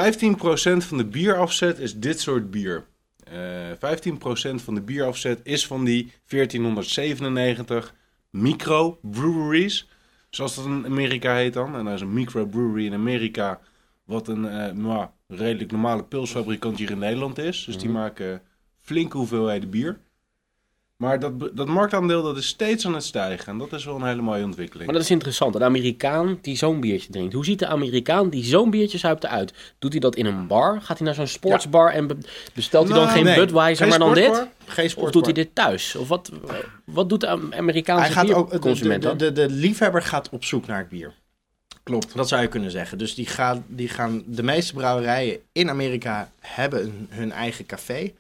[0.77, 2.85] van de bierafzet is dit soort bier.
[3.31, 7.95] Eh 15% van de bierafzet is van die 1497
[8.31, 9.89] microbreweries.
[10.31, 11.77] Zoals dat in Amerika heet dan.
[11.77, 13.61] En dat is een microbrewery in Amerika.
[14.05, 17.65] Wat een eh, nou, redelijk normale pilsfabrikant hier in Nederland is.
[17.65, 18.43] Dus die maken
[18.81, 19.99] flinke hoeveelheden bier.
[21.01, 23.47] Maar dat, dat marktaandeel dat is steeds aan het stijgen.
[23.53, 24.85] En dat is wel een hele mooie ontwikkeling.
[24.87, 25.55] Maar dat is interessant.
[25.55, 27.35] Een Amerikaan die zo'n biertje drinkt.
[27.35, 29.53] Hoe ziet de Amerikaan die zo'n biertje zuipt eruit?
[29.79, 30.83] Doet hij dat in een bar?
[30.83, 32.17] Gaat hij naar zo'n sportsbar en be-
[32.55, 33.35] bestelt hij dan geen nee.
[33.35, 34.25] Budweiser, Geen maar dan dit?
[34.25, 34.53] sportbar?
[34.67, 35.95] Geen Of doet hij dit thuis?
[35.97, 36.31] Of wat,
[36.85, 39.19] wat doet de Am- Amerikaanse Hij gaat ook, de, bierconsument de, dan?
[39.19, 41.13] de, de liefhebber gaat op zoek naar het bier.
[41.83, 42.15] Klopt.
[42.17, 42.99] Dat zou je kunnen zeggen.
[42.99, 48.13] Dus die gaan, die gaan, de meeste brouwerijen in Amerika hebben hun eigen café.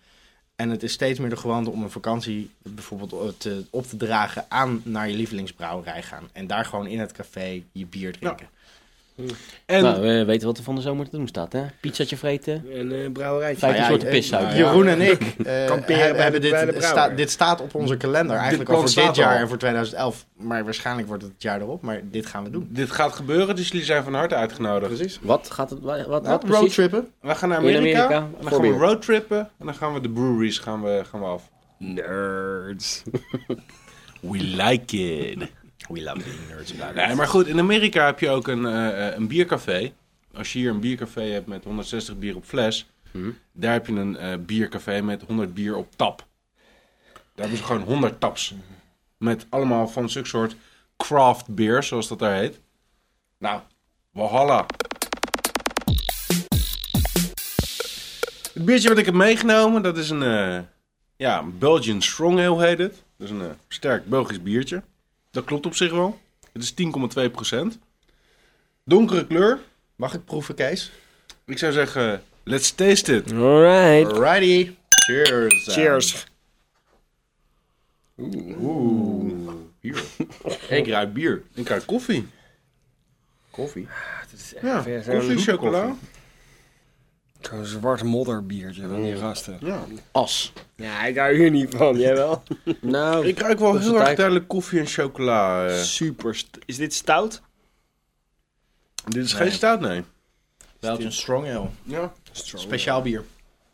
[0.60, 4.44] En het is steeds meer de gewoonte om een vakantie bijvoorbeeld te, op te dragen
[4.48, 6.28] aan naar je lievelingsbrouwerij gaan.
[6.32, 8.48] En daar gewoon in het café je bier drinken.
[9.66, 11.62] En Nou, we weten wat er van de zomer te doen staat, hè?
[11.80, 13.66] Pizzatje vreten, Een eh, brouwerijtje.
[13.66, 14.56] Nou ja, soorten eh.
[14.56, 17.60] Jeroen en ik eh, Kamperen hebben, bij hebben de- bij de dit, sta, dit staat
[17.60, 19.40] op onze kalender eigenlijk al voor dit jaar al.
[19.40, 20.26] en voor 2011.
[20.36, 21.82] Maar waarschijnlijk wordt het het jaar erop.
[21.82, 22.68] Maar dit gaan we doen.
[22.70, 24.94] dit gaat gebeuren, dus jullie zijn van harte uitgenodigd.
[24.94, 25.18] Precies.
[25.22, 26.58] Wat gaat het, wat, wat, precies?
[26.58, 27.08] Roadtrippen.
[27.20, 29.92] We gaan naar In Amerika, Amerika, en dan voor gaan we roadtrippen en dan gaan
[29.94, 31.50] we de breweries gaan we, gaan we af.
[31.78, 33.02] Nerds.
[34.20, 35.50] We like it.
[35.90, 37.06] We love being nerds about it.
[37.06, 39.92] Nee, maar goed, in Amerika heb je ook een, eh, eh, een biercafé.
[40.34, 43.30] Als je hier een biercafé hebt met 160 bier op fles, Mhm.
[43.52, 46.26] daar heb je een eh, biercafé met 100 bier op tap.
[47.12, 48.54] Daar hebben ze gewoon 100 taps.
[49.16, 50.56] Met allemaal van zulke soort
[50.96, 52.60] craft beer, zoals dat daar heet.
[53.38, 53.60] Nou,
[54.10, 54.66] Walhalla.
[58.52, 60.66] Het biertje wat ik heb meegenomen, dat is een
[61.16, 63.02] ja, Belgian Strong Ale heet het.
[63.16, 64.82] Dat is een sterk Belgisch biertje.
[65.30, 66.20] Dat klopt op zich wel.
[66.52, 66.74] Het is
[67.74, 67.78] 10,2%.
[68.84, 69.58] Donkere kleur.
[69.96, 70.90] Mag ik proeven, Kees?
[71.44, 73.32] Ik zou zeggen, let's taste it.
[73.32, 74.12] Alright.
[74.12, 74.70] Alrighty.
[74.88, 75.72] Cheers.
[75.72, 76.26] Cheers.
[78.18, 80.02] Oeh, bier.
[80.68, 81.42] ik ruik bier.
[81.54, 82.28] Ik ruik koffie.
[83.50, 83.86] Koffie.
[83.90, 85.96] Het is echt Ja, koffie, chocola.
[87.40, 89.58] Zo'n zwart modderbiertje van die gasten.
[89.60, 89.84] Ja.
[90.12, 90.52] As.
[90.74, 91.98] Ja, ik hou hier niet van.
[92.06, 92.42] Jij wel?
[92.80, 95.66] Nou, Ik ruik wel heel erg duidelijk koffie en chocola.
[95.68, 95.76] eh.
[95.82, 96.34] Super.
[96.34, 97.42] st- Is dit stout?
[99.08, 99.42] Dit is Nee.
[99.42, 100.04] geen stout, nee.
[100.80, 101.68] Belgian Strong Ale.
[101.82, 102.12] Ja.
[102.32, 103.24] Speciaal bier.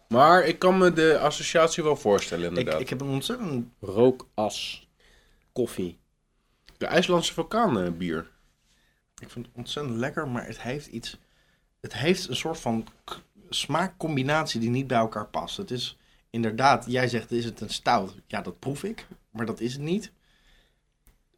[0.09, 2.81] Maar ik kan me de associatie wel voorstellen, Ik, inderdaad.
[2.81, 3.67] ik heb een ontzettend...
[3.81, 4.89] rookas.
[5.53, 5.99] Koffie.
[6.79, 8.31] De IJslandse vulkaan eh, bier.
[9.19, 11.19] Ik vind het ontzettend lekker, maar het heeft iets...
[11.81, 15.57] Het heeft een soort van k- smaakcombinatie die niet bij elkaar past.
[15.57, 15.97] Het is
[16.31, 16.85] inderdaad...
[16.89, 18.15] Jij zegt, is het een stout?
[18.27, 19.07] Ja, dat proef ik.
[19.31, 20.11] Maar dat is het niet.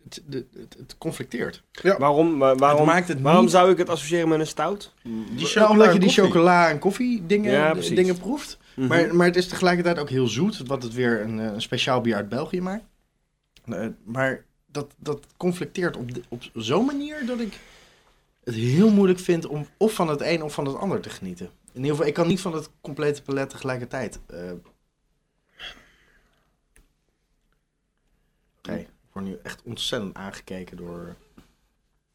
[0.05, 1.63] Het, de, het, het conflicteert.
[1.99, 4.95] Waarom, wa- waarom, maakt het waarom niet- zou ik het associëren met een stout?
[5.03, 8.59] Die Ja, omdat je die chocola en koffie dingen, Ja, dingen proeft.
[8.75, 12.01] Maar, maar het is tegelijkertijd ook heel zoet, wat het weer een, eh, een speciaal
[12.01, 12.85] bier uit België maakt.
[13.65, 17.59] Eh, maar dat, dat conflicteert op, de- op zo'n manier dat ik
[18.45, 21.51] het heel moeilijk vind om of van het een of van het ander te genieten.
[21.73, 24.21] In ieder geval, ik kan niet van het complete palet tegelijkertijd.
[24.27, 24.53] eh
[28.59, 31.17] Oké, ik word nu echt ontzettend aangekeken door...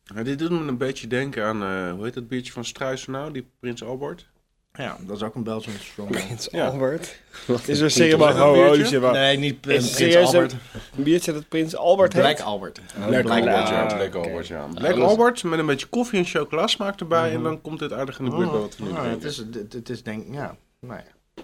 [0.03, 3.11] Ja, dit doet me een beetje denken aan, eh, hoe heet dat biertje van Struisen
[3.11, 3.31] nou?
[3.31, 4.29] Die Prins Albert.
[4.77, 6.09] Ja, dat is ook een Belgian strong.
[6.09, 6.67] Prins Ja.
[6.67, 7.19] Albert.
[7.47, 9.13] Wat Is er een serieus dat oh, shit, wacht.
[9.13, 10.51] Nee, niet Prins een- Albert.
[10.97, 12.41] Een biertje dat Prins Albert Black heet?
[12.41, 12.79] Albert.
[13.07, 13.81] Black, Black Albert, ja.
[13.81, 13.95] Albert.
[13.97, 14.27] Black Oké.
[14.29, 14.57] Albert, ja.
[14.57, 17.33] Ja, Black is- Albert met een beetje koffie en chocola smaak erbij.
[17.33, 19.37] En dan komt dit aardig in de buurt bij wat we nu Ah, het, is,
[19.37, 21.43] het, het is denk ja, nou ja.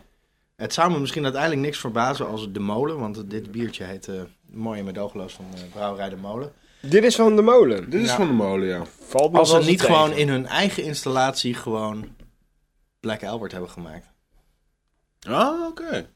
[0.56, 4.16] Het zou me misschien uiteindelijk niks verbazen als de molen, want dit biertje heet eh
[4.52, 6.52] Mooie Medogeloos van eh, Brouwerij de Molen.
[6.82, 7.90] Dit is van de molen.
[7.90, 8.16] Dit is Ja.
[8.16, 8.82] van de molen, ja.
[9.08, 9.86] Valt me Als ze niet tegen.
[9.86, 12.08] gewoon in hun eigen installatie gewoon
[13.00, 14.06] Black Albert hebben gemaakt.
[15.28, 16.08] Ah, oké.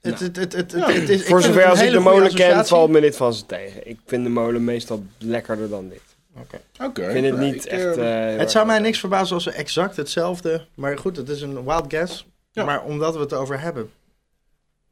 [0.00, 0.86] Het, het, het, het, Ja.
[0.86, 3.46] het, het is, Voor zover als ik de molen ken, valt me dit van ze
[3.46, 3.88] tegen.
[3.88, 6.00] Ik vind de molen meestal lekkerder dan dit.
[6.36, 6.60] Oké.
[6.84, 7.02] Oké.
[7.04, 7.96] Ik vind het Nou, niet echt...
[7.96, 10.66] eh, eh, Het zou mij niks verbazen als ze exact hetzelfde.
[10.74, 12.26] Maar goed, het is een wild guess.
[12.52, 12.64] Ja.
[12.64, 13.90] Maar omdat we het over hebben.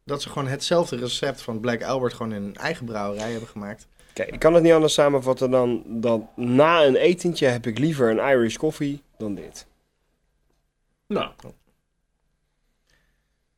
[0.05, 3.87] Dat ze gewoon hetzelfde recept van Black Albert gewoon in hun eigen brouwerij hebben gemaakt.
[4.13, 8.11] Kijk, ik kan het niet anders samenvatten dan dat na een etentje heb ik liever
[8.11, 9.67] een Irish coffee dan dit.
[11.07, 11.31] Nou.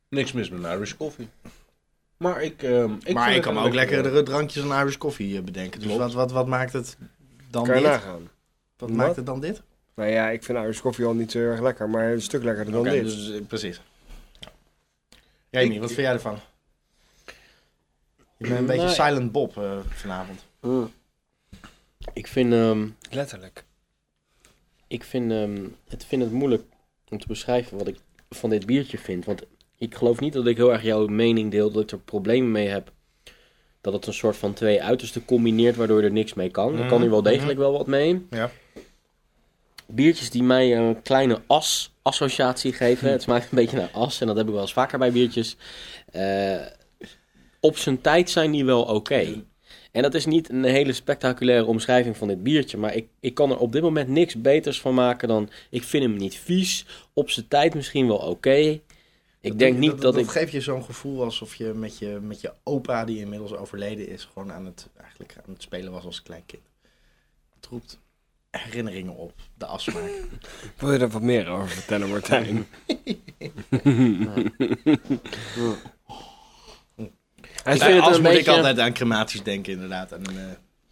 [0.09, 1.29] Niks mis met een Irish koffie.
[2.17, 2.63] Maar ik...
[2.63, 5.79] ehm, ik maar ik kan me ook lekkere- lekkerdere drankjes dan Irish koffie eh, bedenken.
[5.79, 6.97] Dus wat, wat, wat maakt het
[7.49, 7.89] dan Kan je dit?
[7.91, 8.21] nagaan.
[8.77, 8.97] Wat Wat?
[8.97, 9.61] maakt het dan dit?
[9.95, 12.73] Nou ja, ik vind Irish coffee al niet zo erg lekker, maar een stuk lekkerder
[12.73, 13.03] dan Oké, dit.
[13.03, 13.81] dus, eh, precies.
[15.49, 16.39] Jamie, wat vind jij ervan?
[18.37, 20.45] Je bent een beetje Nou, silent Bob eh, vanavond.
[22.13, 23.63] Ik vind, ehm, Letterlijk.
[24.87, 26.63] ik vind, ehm, het, vind het moeilijk
[27.11, 27.97] om te beschrijven wat ik
[28.29, 29.25] van dit biertje vind.
[29.25, 29.41] Want
[29.77, 32.67] ik geloof niet dat ik heel erg jouw mening deel, dat ik er problemen mee
[32.67, 32.91] heb.
[33.81, 36.79] Dat het een soort van twee uitersten combineert, waardoor je er niks mee kan.
[36.79, 38.25] Ik kan er wel degelijk wel wat mee.
[38.29, 38.51] Ja.
[39.87, 43.11] Biertjes die mij een kleine as-associatie geven.
[43.11, 45.57] Het smaakt een beetje naar as en dat heb ik wel eens vaker bij biertjes.
[46.11, 46.65] Eh,
[47.59, 49.43] op zijn tijd zijn die wel oké.
[49.91, 52.77] En dat is niet een hele spectaculaire omschrijving van dit biertje.
[52.77, 55.49] Maar ik, ik kan er op dit moment niks beters van maken dan...
[55.69, 56.85] Ik vind hem niet vies.
[57.13, 58.79] Op zijn tijd misschien wel oké.
[59.41, 60.23] Ik denk niet dat, dat, ik...
[60.23, 64.07] dat geeft je zo'n gevoel alsof je met, je met je opa, die inmiddels overleden
[64.07, 66.63] is, gewoon aan het, eigenlijk aan het spelen was als klein kind.
[67.55, 67.99] Het roept
[68.49, 70.11] herinneringen op, de afsmaak.
[70.79, 72.67] Wil je er wat meer over vertellen, Martijn?
[77.63, 80.11] Het als een moet ik beetje- altijd aan crematies denken, inderdaad.
[80.11, 80.33] En, eh,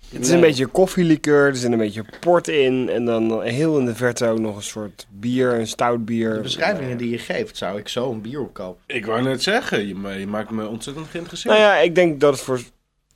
[0.09, 2.89] het is een beetje koffielikeur, er zit een beetje port in.
[2.89, 6.33] En dan heel in de verte ook nog een soort bier, een stout bier.
[6.33, 8.81] de beschrijvingen die je geeft, zou ik zo een bier opkopen.
[8.85, 11.53] Ik wou net zeggen, je, je maakt me ontzettend geïnteresseerd.
[11.57, 12.61] Nou ja, ik denk dat het voor...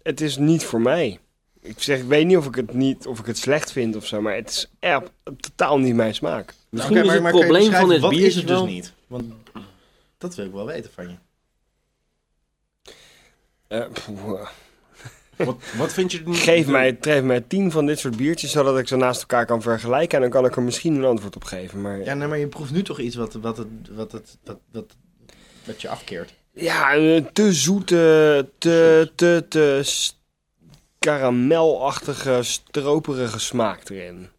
[0.03, 1.19] Het is niet voor mij.
[1.61, 4.05] Ik zeg, ik weet niet of ik het niet, of ik het slecht vind of
[4.05, 6.53] zo, maar het is echt totaal niet mijn smaak.
[6.69, 8.93] Misschien Oké, is het maar- maar probleem van dit bier is het wel- dus niet?
[9.07, 9.23] Want
[10.17, 11.13] dat wil ik wel weten van je.
[13.71, 13.85] Eh.
[15.45, 16.37] Wat, wat vind je er niet?
[16.37, 19.61] geef, mij, geef mij tien van dit soort biertjes, zodat ik ze naast elkaar kan
[19.61, 20.15] vergelijken.
[20.15, 21.81] En dan kan ik er misschien een antwoord op geven.
[21.81, 24.59] Maar Ja, nee, maar je proeft nu toch iets wat, wat, het, wat, het, wat,
[24.71, 24.95] wat,
[25.63, 26.33] wat je afkeert.
[26.53, 29.83] Ja, een te zoete, te, te, te
[30.99, 34.29] karamelachtige, stroperige smaak erin.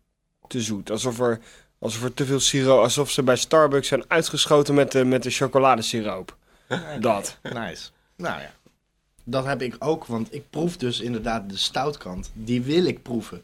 [0.46, 0.90] Te zoet.
[0.90, 1.38] Alsof er,
[1.78, 2.82] alsof er te veel siroop...
[2.82, 6.36] Alsof ze bij Starbucks zijn uitgeschoten met de, met de chocoladesiroop.
[7.00, 7.38] Dat.
[7.42, 7.90] Nice.
[8.16, 8.50] Nou ja.
[9.24, 12.30] Dat heb ik ook, want ik proef dus inderdaad de stoutkant.
[12.34, 13.42] Die wil ik proeven.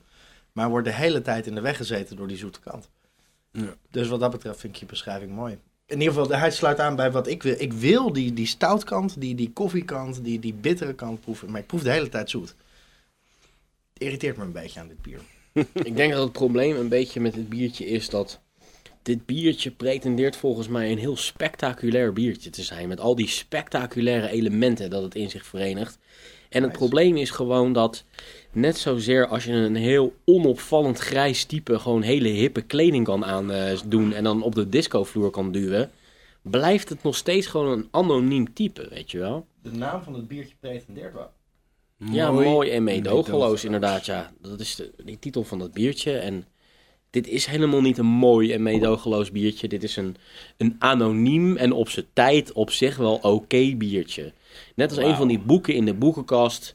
[0.53, 2.89] Maar wordt de hele tijd in de weg gezeten door die zoete kant.
[3.51, 3.75] Ja.
[3.91, 5.59] Dus wat dat betreft vind ik je beschrijving mooi.
[5.87, 7.55] In ieder geval, hij sluit aan bij wat ik wil.
[7.59, 11.51] Ik wil die, die stoutkant, die, die koffiekant, die, die bittere kant proeven.
[11.51, 12.55] Maar ik proef de hele tijd zoet.
[13.93, 15.21] Het irriteert me een beetje aan dit bier.
[15.89, 18.41] Ik denk dat het probleem een beetje met dit biertje is dat
[19.03, 22.89] dit biertje pretendeert volgens mij een heel spectaculair biertje te zijn.
[22.89, 25.99] Met al die spectaculaire elementen dat het in zich verenigt.
[26.49, 26.85] En het Nice.
[26.85, 28.05] probleem is gewoon dat
[28.53, 34.13] net zozeer als je een heel onopvallend grijs type gewoon hele hippe kleding kan aandoen
[34.13, 35.91] en dan op de discovloer kan duwen,
[36.43, 39.47] blijft het nog steeds gewoon een anoniem type, weet je wel?
[39.63, 41.31] De naam van het biertje pretendeert wel.
[42.11, 44.07] Ja, mooi, en meedogenloos inderdaad.
[44.07, 46.19] Ja, dat is de, die titel van dat biertje.
[46.19, 46.45] En
[47.11, 49.69] dit is helemaal niet een mooi en meedogenloos biertje.
[49.69, 50.17] Dit is een,
[50.57, 54.33] een anoniem en op zijn tijd op zich wel oké biertje.
[54.75, 56.75] Net als een van die boeken in de boekenkast.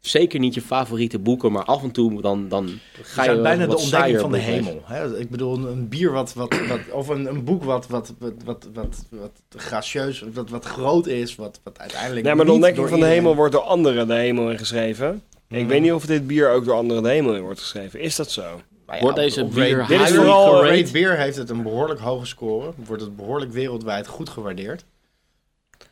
[0.00, 2.68] Zeker niet je favoriete boeken, maar af en toe dan, dan
[3.02, 4.82] ga Het je is bijna de wat ontdekking saaier van de hemel.
[4.84, 5.18] Hè?
[5.18, 8.68] Ik bedoel, een- bier wat, wat, wat of een, een boek wat, wat, wat, wat,
[8.74, 12.26] wat, wat gracieus, wat, wat groot is, wat, wat uiteindelijk.
[12.26, 15.22] Nee, maar de ontdekking door van de hemel wordt door anderen de hemel ingeschreven.
[15.48, 18.00] Ik weet niet of dit bier ook door anderen de hemel in wordt geschreven.
[18.00, 18.60] Is dat zo?
[18.86, 20.66] Nou ja, Wordt deze bier Dit is vooral?
[20.66, 22.72] Rate Beer heeft het een behoorlijk hoge score.
[22.76, 24.84] Wordt het behoorlijk wereldwijd goed gewaardeerd.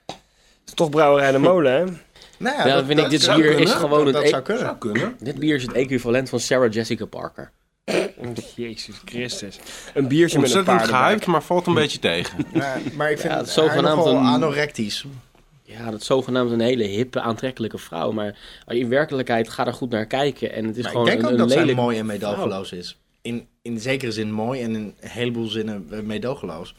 [0.06, 0.16] Het
[0.66, 1.84] is toch Brouwerij de Molen, hè?
[2.36, 3.58] Nou Ja, dan vind ik dit bier kunnen.
[3.58, 4.64] is gewoon dat, het dat e- zou kunnen.
[4.64, 5.16] zou kunnen.
[5.18, 7.50] Dit bier is het equivalent van Sarah Jessica Parker.
[8.56, 9.58] Jezus Christus.
[9.94, 12.44] Een biertje met een Ontzettend gehyped, maar valt een beetje tegen.
[12.52, 15.04] Ja, maar ik vind Ja, het zogenaamd een- anorectisch.
[15.72, 18.12] Ja, dat is zogenaamd een hele hippe, aantrekkelijke vrouw.
[18.12, 20.52] Maar in werkelijkheid ga er goed naar kijken.
[20.52, 21.78] En het is Maar ik gewoon denk een, ook een dat zij lelijk...
[21.78, 22.98] mooi en meedogenloos is.
[23.22, 26.74] In, in zekere zin mooi en in een heleboel zinnen eh, meedogenloos.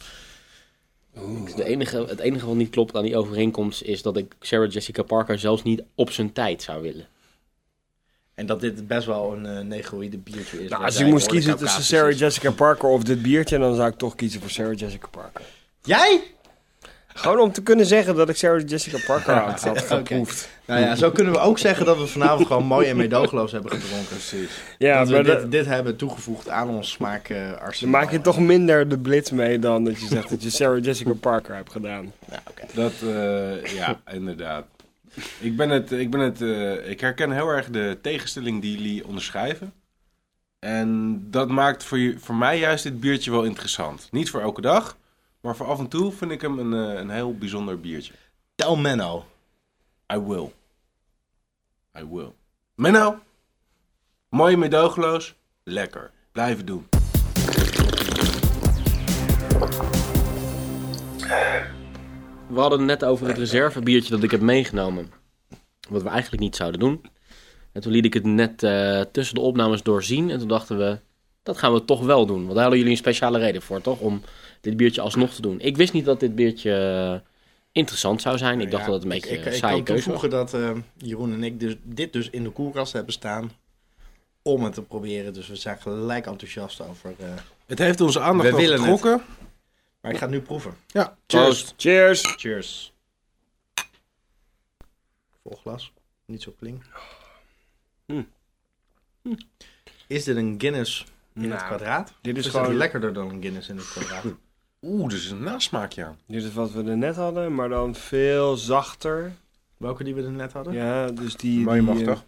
[1.56, 5.04] De enige, het enige wat niet klopt aan die overeenkomst is dat ik Sarah Jessica
[5.04, 7.08] Parker zelfs niet op zijn tijd zou willen.
[8.34, 10.70] En dat dit best wel een uh, negroïde biertje is.
[10.70, 12.18] Nou, als zij je moest kiezen tussen Sarah.
[12.18, 15.42] Jessica Parker of dit biertje, dan zou ik toch kiezen voor Sarah Jessica Parker.
[15.82, 16.33] Jij?
[17.14, 20.50] Gewoon om te kunnen zeggen dat ik Sarah Jessica Parker had, had geproefd.
[20.66, 23.72] Nou ja, zo kunnen we ook zeggen dat we vanavond gewoon mooi en meedogenloos hebben
[23.72, 24.08] gedronken.
[24.08, 24.50] Precies.
[24.78, 28.02] Ja, dat we maar dit, dit hebben toegevoegd aan ons smaakarsenaal.
[28.02, 31.14] maak je toch minder de blitz mee dan dat je zegt dat je Sarah Jessica
[31.14, 32.12] Parker hebt gedaan.
[32.32, 32.66] Ja, oké.
[32.74, 34.66] Dat, eh, ja, inderdaad.
[35.40, 39.08] Ik, ben het, ik, ben het, eh, ik herken heel erg de tegenstelling die jullie
[39.08, 39.74] onderschrijven.
[40.60, 44.08] En dat maakt voor, je, voor mij juist dit biertje wel interessant.
[44.12, 44.98] Niet voor elke dag,
[45.44, 48.14] maar voor af en toe vind ik hem een, eh, een heel bijzonder biertje.
[48.56, 49.26] Tel Menno.
[50.14, 50.52] I will.
[52.00, 52.32] I will.
[52.76, 53.20] Menno,
[54.30, 56.12] mooi meedogenloos, lekker.
[56.32, 56.88] Blijven doen.
[62.48, 65.12] We hadden het net over het reservebiertje dat ik heb meegenomen.
[65.90, 67.06] Wat we eigenlijk niet zouden doen.
[67.72, 70.30] En toen liet ik het net eh, tussen de opnames doorzien.
[70.30, 71.00] En toen dachten we,
[71.44, 72.42] dat gaan we toch wel doen.
[72.42, 74.00] Want daar hadden jullie een speciale reden voor, toch?
[74.00, 74.22] Om
[74.62, 75.60] dit biertje alsnog te doen.
[75.60, 77.30] Ik wist niet dat dit biertje eh,
[77.72, 78.62] interessant zou zijn.
[78.62, 80.20] Ik dacht Ja, dat het een beetje ik, een ik saaie kan keuze was.
[80.22, 83.52] toevoegen dat eh, Jeroen en ik dus, dit dus in de koelkast hebben staan.
[84.42, 85.34] Om het te proberen.
[85.34, 87.14] Dus we zijn gelijk enthousiast over.
[87.20, 87.28] eh,
[87.66, 88.82] Het heeft onze aandacht al willen het.
[88.82, 89.22] getrokken.
[90.02, 90.74] maar ik ga het nu proeven.
[90.88, 91.74] Ja, Proost.
[91.78, 92.22] Cheers!
[92.38, 92.92] Cheers.
[95.44, 95.92] Vol glas.
[96.26, 96.84] Niet zo kling.
[98.06, 98.24] Hm.
[100.08, 102.14] Is dit een Guinness in het Nou, kwadraat?
[102.22, 104.24] Dit is is het gewoon lekkerder dan een Guinness in het kwadraat?
[104.82, 106.18] Oeh, dus een nasmaakje aan.
[106.28, 109.32] dit is wat we er net hadden, maar dan veel zachter.
[109.78, 110.74] Welke die we er net hadden?
[110.74, 111.60] Ja, dus die...
[111.64, 112.24] Maar eh, toch?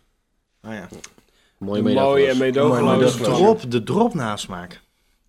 [0.61, 0.87] Ah ja.
[1.57, 3.17] Mooie en meedogenloos.
[3.19, 4.81] Maar de drop, de drop nasmaak.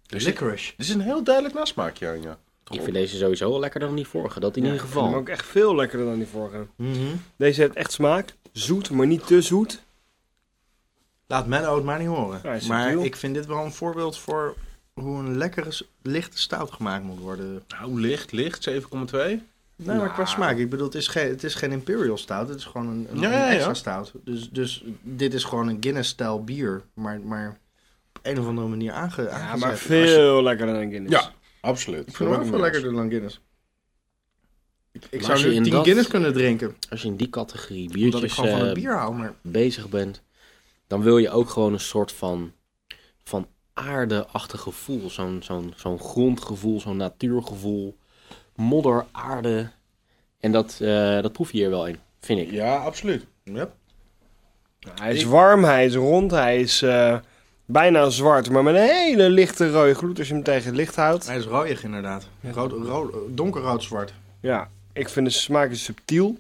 [0.07, 0.73] Dus Licorice.
[0.77, 2.39] Dit is een heel duidelijk nasmaakje aan, ja.
[2.71, 4.41] Ik vind deze sowieso wel lekkerder dan die vorige.
[4.41, 5.21] Dat in Ja, ieder ik vind hem geval.
[5.25, 6.67] ook echt veel lekkerder dan die vorige.
[6.77, 6.97] Mhm.
[7.37, 8.35] Deze heeft echt smaak.
[8.53, 9.83] Zoet, maar niet te zoet.
[11.27, 12.41] Laat Menno het maar niet horen.
[12.43, 14.55] Ja, maar ik vind dit wel een voorbeeld voor
[14.95, 17.63] hoe een lekkere, lichte stout gemaakt moet worden.
[17.69, 18.77] Nou, licht, licht, 7,2.
[19.79, 20.57] Nee, maar qua smaak.
[20.57, 22.49] Ik bedoel, het is geen, het is geen Imperial stout.
[22.49, 23.75] Het is gewoon een, een, Ja, ja, een extra ja.
[23.75, 24.13] stout.
[24.25, 26.83] Dus, dus dit is gewoon een Guinness-stijl bier.
[26.95, 27.59] Maar, maar
[28.13, 29.61] op een of andere manier aange, Ja, aangezet.
[29.61, 31.15] maar je- veel lekkerder dan Guinness.
[31.25, 32.09] Ja, absoluut.
[32.09, 33.41] Ik vind hem ook veel lekkerder dan Guinness.
[34.93, 36.77] Ik, ik zou als je nu in 10 dat- Guinness kunnen drinken.
[36.91, 39.15] Als je in die categorie Omdat ik biertjes van eh, het bier hou.
[39.15, 40.23] Maar bezig bent,
[40.87, 42.53] dan wil je ook gewoon een soort van,
[43.25, 45.11] van aardeachtig gevoel.
[45.11, 47.97] Zo'n zo'n zo'n grondgevoel, zo'n natuurgevoel.
[48.55, 49.71] Modder, aarde.
[50.41, 52.51] En dat, eh, dat proef je hier wel in, vind ik.
[52.51, 53.27] Ja, absoluut.
[53.45, 53.75] yep.
[54.95, 57.19] Hij is warm, hij is rond, hij is eh,
[57.65, 60.97] bijna zwart, maar met een hele lichte rode gloed als je hem tegen het licht
[60.97, 61.27] houdt.
[61.27, 62.29] hij is rooiig inderdaad.
[62.53, 64.13] Rood, rood, donkerrood-zwart.
[64.41, 66.39] Ja, ik vind de smaak is subtiel.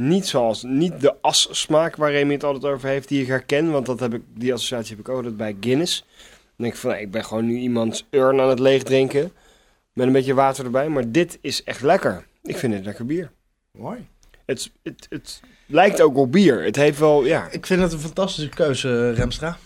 [0.00, 3.70] Niet zoals, niet de assmaak waar Remy het altijd over heeft, die ik herken.
[3.70, 6.04] Want dat heb ik, die associatie heb ik ook altijd bij Guinness.
[6.18, 9.32] Dan denk ik van, nee, ik ben gewoon nu iemands urn aan het leegdrinken.
[9.92, 10.88] Met een beetje water erbij.
[10.88, 12.26] Maar dit is echt lekker.
[12.42, 13.30] Ik vind het lekker bier.
[13.70, 14.06] Mooi.
[14.46, 16.64] Het, het, het lijkt ook op bier.
[16.64, 19.58] Het heeft wel, ja, Ik vind het een fantastische keuze, Remstra.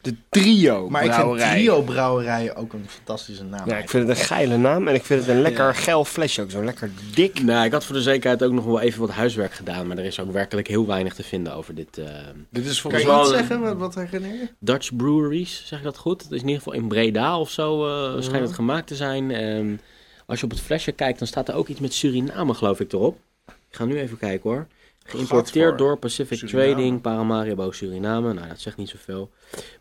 [0.00, 1.54] De trio Maar ik vind brouwerij.
[1.54, 3.68] trio brouwerijen ook een fantastische naam.
[3.68, 4.88] Ja, ik vind het een geile naam.
[4.88, 6.50] En ik vind het een lekker geil flesje ook.
[6.50, 7.42] Zo lekker dik.
[7.42, 9.86] Nou, ik had voor de zekerheid ook nog wel even wat huiswerk gedaan.
[9.86, 11.98] Maar er is ook werkelijk heel weinig te vinden over dit.
[11.98, 12.04] eh,
[12.50, 13.20] Dit is Kan volgens je mij...
[13.20, 13.60] iets wel- zeggen?
[13.60, 14.48] Wat, wat herinner je?
[14.58, 16.22] Dutch Breweries, zeg ik dat goed?
[16.22, 19.30] Het is in ieder geval in Breda of zo eh schijnt het gemaakt te zijn.
[19.30, 19.80] En
[20.26, 22.92] als je op het flesje kijkt, dan staat er ook iets met Suriname, geloof ik,
[22.92, 23.18] erop.
[23.46, 24.66] Ik ga nu even kijken hoor.
[25.04, 25.76] Geïmporteerd Gadver.
[25.76, 26.72] door Pacific Suriname.
[26.72, 28.32] Trading, Paramaribo, Suriname.
[28.32, 29.30] Nou, dat zegt niet zoveel.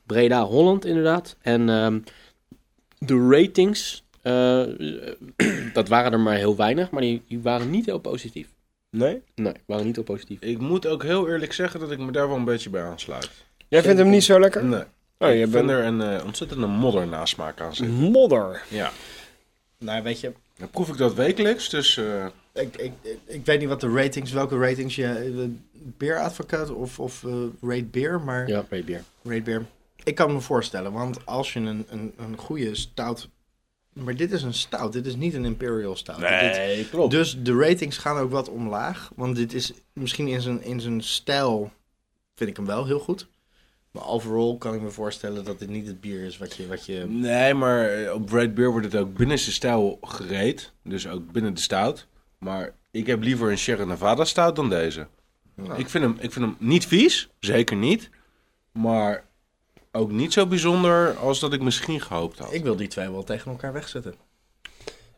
[0.06, 1.36] Breda, Holland inderdaad.
[1.42, 2.00] En ehm,
[2.98, 4.64] de ratings, eh,
[5.74, 8.48] dat waren er maar heel weinig, maar die, die waren niet heel positief.
[8.90, 9.22] Nee?
[9.36, 10.42] Nee, waren niet heel positief.
[10.42, 13.30] Ik moet ook heel eerlijk zeggen dat ik me daar wel een beetje bij aansluit.
[13.68, 14.64] Jij vindt hem niet zo lekker?
[14.66, 14.84] Nee.
[15.18, 17.96] Oh, je ik vind bent er een eh, ontzettende modder nasmaak aan zitten.
[17.96, 18.62] modder.
[18.68, 18.92] Ja.
[19.78, 21.98] Nou, weet je, Dan proef ik dat wekelijks, dus...
[21.98, 22.92] eh, ik, ik,
[23.26, 25.52] ik weet niet wat de ratings, welke ratings je...
[25.84, 28.48] Beer Advocate of, of eh, Rate Beer, maar...
[28.48, 29.04] Ja, Ray Beer.
[29.24, 29.66] Rate Beer.
[30.04, 33.30] Ik kan me voorstellen, want als je een, een, een goede stout...
[33.94, 36.20] Maar dit is een stout, dit is niet een Imperial stout.
[36.20, 37.12] Dit, nee, klopt.
[37.12, 39.12] dus de ratings gaan ook wat omlaag.
[39.16, 41.72] Want dit is misschien in zijn, in zijn stijl
[42.36, 43.28] vind ik hem wel heel goed.
[43.92, 46.68] Maar overall kan ik me voorstellen dat dit niet het bier is wat je...
[46.68, 50.72] Wat je Nee, maar eh, op Red Beer wordt het ook binnen zijn stijl gereed.
[50.84, 52.08] Dus ook binnen de stout.
[52.38, 55.08] Maar ik heb liever een Sierra Nevada stout dan deze.
[55.56, 58.10] Nou, Ik, vind hem, ik vind hem niet vies, zeker niet.
[58.72, 59.24] Maar
[59.92, 62.54] ook niet zo bijzonder als dat ik misschien gehoopt had.
[62.54, 64.16] ik wil die twee wel tegen elkaar wegzetten.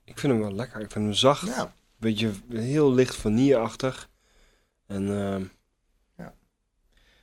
[0.06, 0.82] Ik vind hem wel lekker.
[0.82, 1.48] Ik vind hem zacht.
[1.48, 4.10] Ja, Beetje heel licht vanilleachtig.
[4.88, 5.43] En ehm.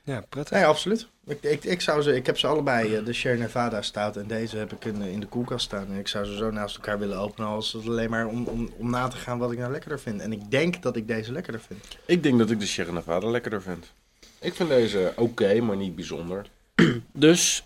[0.03, 0.57] Ja, prettig.
[0.57, 1.07] nee, absoluut.
[1.25, 4.27] Ik, ik, ik, zou ze, ik heb ze allebei, eh, de Sierra Nevada stout en
[4.27, 5.87] deze heb ik in, in de koelkast staan.
[5.91, 8.69] En ik zou ze zo naast elkaar willen openen als het alleen maar om, om,
[8.77, 10.21] om na te gaan wat ik nou lekkerder vind.
[10.21, 11.97] En ik denk dat ik deze lekkerder vind.
[12.05, 13.91] Ik denk dat ik de Sierra Nevada lekkerder vind.
[14.39, 16.45] Ik vind deze oké, maar niet bijzonder.
[17.11, 17.63] Dus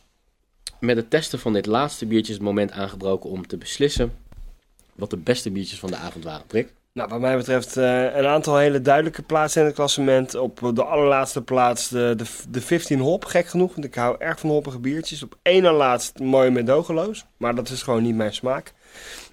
[0.79, 4.13] met het testen van dit laatste biertje is het moment aangebroken om te beslissen
[4.95, 6.45] wat de beste biertjes van de avond waren.
[6.45, 6.73] Prik.
[6.95, 10.35] Nou, wat mij betreft eh, een aantal hele duidelijke plaatsen in het klassement.
[10.35, 13.73] Op de allerlaatste plaats de, de, de 15 hop, gek genoeg.
[13.73, 15.23] Want ik hou erg van hoppige biertjes.
[15.23, 17.25] Op één na laatst mooi medogeloos.
[17.37, 18.73] Maar dat is gewoon niet mijn smaak.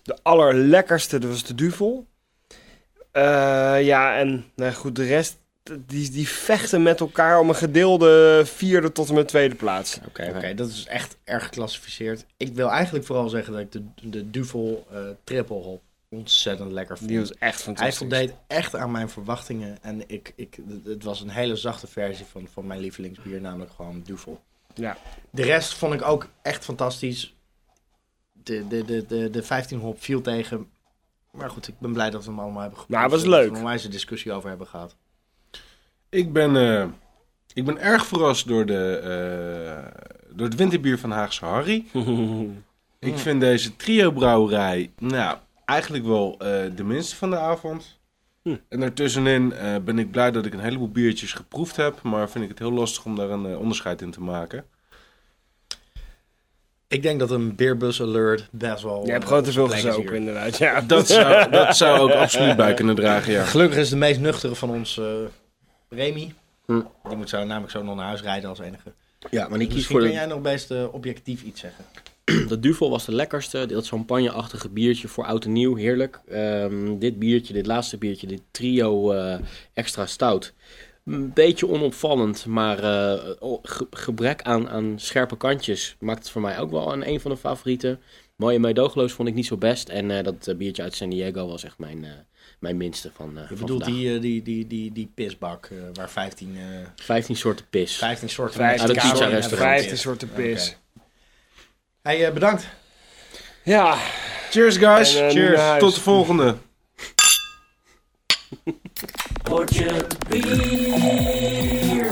[0.03, 2.07] De allerlekkerste, dat was de Duvel.
[3.11, 5.41] Eh, ja, en nou goed, de rest...
[5.87, 9.99] Die, die vechten met elkaar om een gedeelde vierde tot en met tweede plaats.
[10.07, 12.25] Oké, Oké, dat is echt erg geclassificeerd.
[12.37, 16.97] Ik wil eigenlijk vooral zeggen dat ik de, de Duvel eh, triple hop ontzettend lekker
[16.99, 17.09] vond.
[17.09, 17.97] Die was echt Hij fantastisch.
[17.97, 19.83] voldeed echt aan mijn verwachtingen.
[19.83, 24.03] En ik, ik, het was een hele zachte versie van, van mijn lievelingsbier, namelijk gewoon
[24.03, 24.41] Duvel.
[24.75, 24.97] Ja.
[25.31, 27.35] De rest vond ik ook echt fantastisch.
[28.33, 30.71] De, de, de, de, de 15 hop viel tegen.
[31.31, 33.01] Maar goed, ik ben blij dat we hem allemaal hebben geproefd.
[33.01, 33.57] Nou, het was en dat we leuk.
[33.59, 34.97] een wijze discussie over hebben gehad.
[36.09, 36.87] Ik ben, eh,
[37.55, 40.03] ik ben erg verrast door, de, eh,
[40.37, 41.85] door het winterbier van Haagse Harry.
[42.99, 48.01] Ik vind deze trio brouwerij, nou, eigenlijk wel eh, de minste van de avond.
[48.43, 48.57] Hm.
[48.69, 52.03] En daartussenin eh, ben ik blij dat ik een heleboel biertjes geproefd heb.
[52.03, 54.65] Maar vind ik het heel lastig om daar een eh, onderscheid in te maken.
[56.89, 59.07] Ik denk dat een Beerbus Alert best wel...
[59.07, 60.59] Je hebt gewoon te veel gezopen, inderdaad.
[60.59, 63.45] Ja, Dat zou, dat zou ook absoluut bij kunnen dragen, ja.
[63.45, 65.05] Gelukkig is de meest nuchtere van ons eh
[65.89, 66.35] Remy.
[66.67, 66.81] Hm.
[67.09, 68.93] Die moet zo, namelijk zo nog naar huis rijden als enige.
[69.31, 71.85] Ja, maar ik kies Misschien voor kun jij nog best objectief iets zeggen.
[72.49, 73.67] de Duvel was de lekkerste.
[73.67, 75.75] Dat champagne-achtige biertje voor oud en nieuw.
[75.77, 76.21] Heerlijk.
[76.29, 79.39] Ehm, dit biertje, dit laatste biertje, dit trio eh,
[79.75, 80.53] extra stout.
[81.05, 83.21] Een beetje onopvallend, maar eh,
[83.63, 87.31] ge- gebrek aan, aan scherpe kantjes maakt het voor mij ook wel een, een van
[87.31, 88.01] de favorieten.
[88.37, 89.89] Mooie meedogenloos vond ik niet zo best.
[89.89, 92.11] En eh, dat biertje uit San Diego was echt mijn, eh,
[92.61, 94.01] mijn minste van, eh Je van bedoelt vandaag.
[94.03, 96.63] die, die, die, die, die pisbak eh, waar 15, eh
[96.97, 97.97] 15 soorten pis.
[97.97, 99.79] 15 soorten Vijftien Uit het Mexicaanse pizza hebben restaurant.
[99.81, 100.77] Vijftien soorten pis.
[102.03, 102.67] Hey, eh, bedankt.
[103.65, 103.97] Ja,
[104.51, 105.15] Cheers, guys.
[105.15, 105.79] En, eh, Cheers.
[105.79, 106.57] Tot de volgende.
[109.43, 112.07] Potje bier.